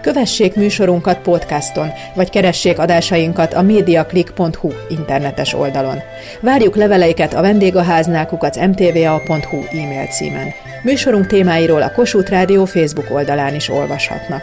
Kövessék 0.00 0.54
műsorunkat 0.54 1.18
podcaston, 1.18 1.88
vagy 2.14 2.30
keressék 2.30 2.78
adásainkat 2.78 3.54
a 3.54 3.62
mediaclick.hu 3.62 4.72
internetes 4.88 5.54
oldalon. 5.54 5.98
Várjuk 6.40 6.76
leveleiket 6.76 7.34
a 7.34 7.40
vendégaháznákukat 7.40 8.66
mtva.hu 8.66 9.56
e-mail 9.70 10.06
címen. 10.06 10.48
Műsorunk 10.82 11.26
témáiról 11.26 11.82
a 11.82 11.92
Kossuth 11.92 12.30
Rádió 12.30 12.64
Facebook 12.64 13.10
oldalán 13.10 13.54
is 13.54 13.68
olvashatnak. 13.68 14.42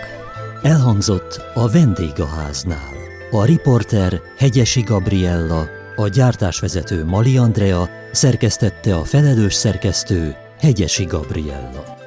Elhangzott 0.64 1.42
a 1.54 1.70
vendégháznál. 1.70 2.90
A 3.32 3.46
riporter 3.46 4.14
Hegyesi 4.38 4.82
Gabriella, 4.82 5.68
a 5.96 6.08
gyártásvezető 6.08 7.06
Mali 7.06 7.38
Andrea, 7.38 7.90
szerkesztette 8.12 8.96
a 8.96 9.04
felelős 9.04 9.54
szerkesztő 9.54 10.36
Hegyesi 10.60 11.04
Gabriella. 11.04 12.01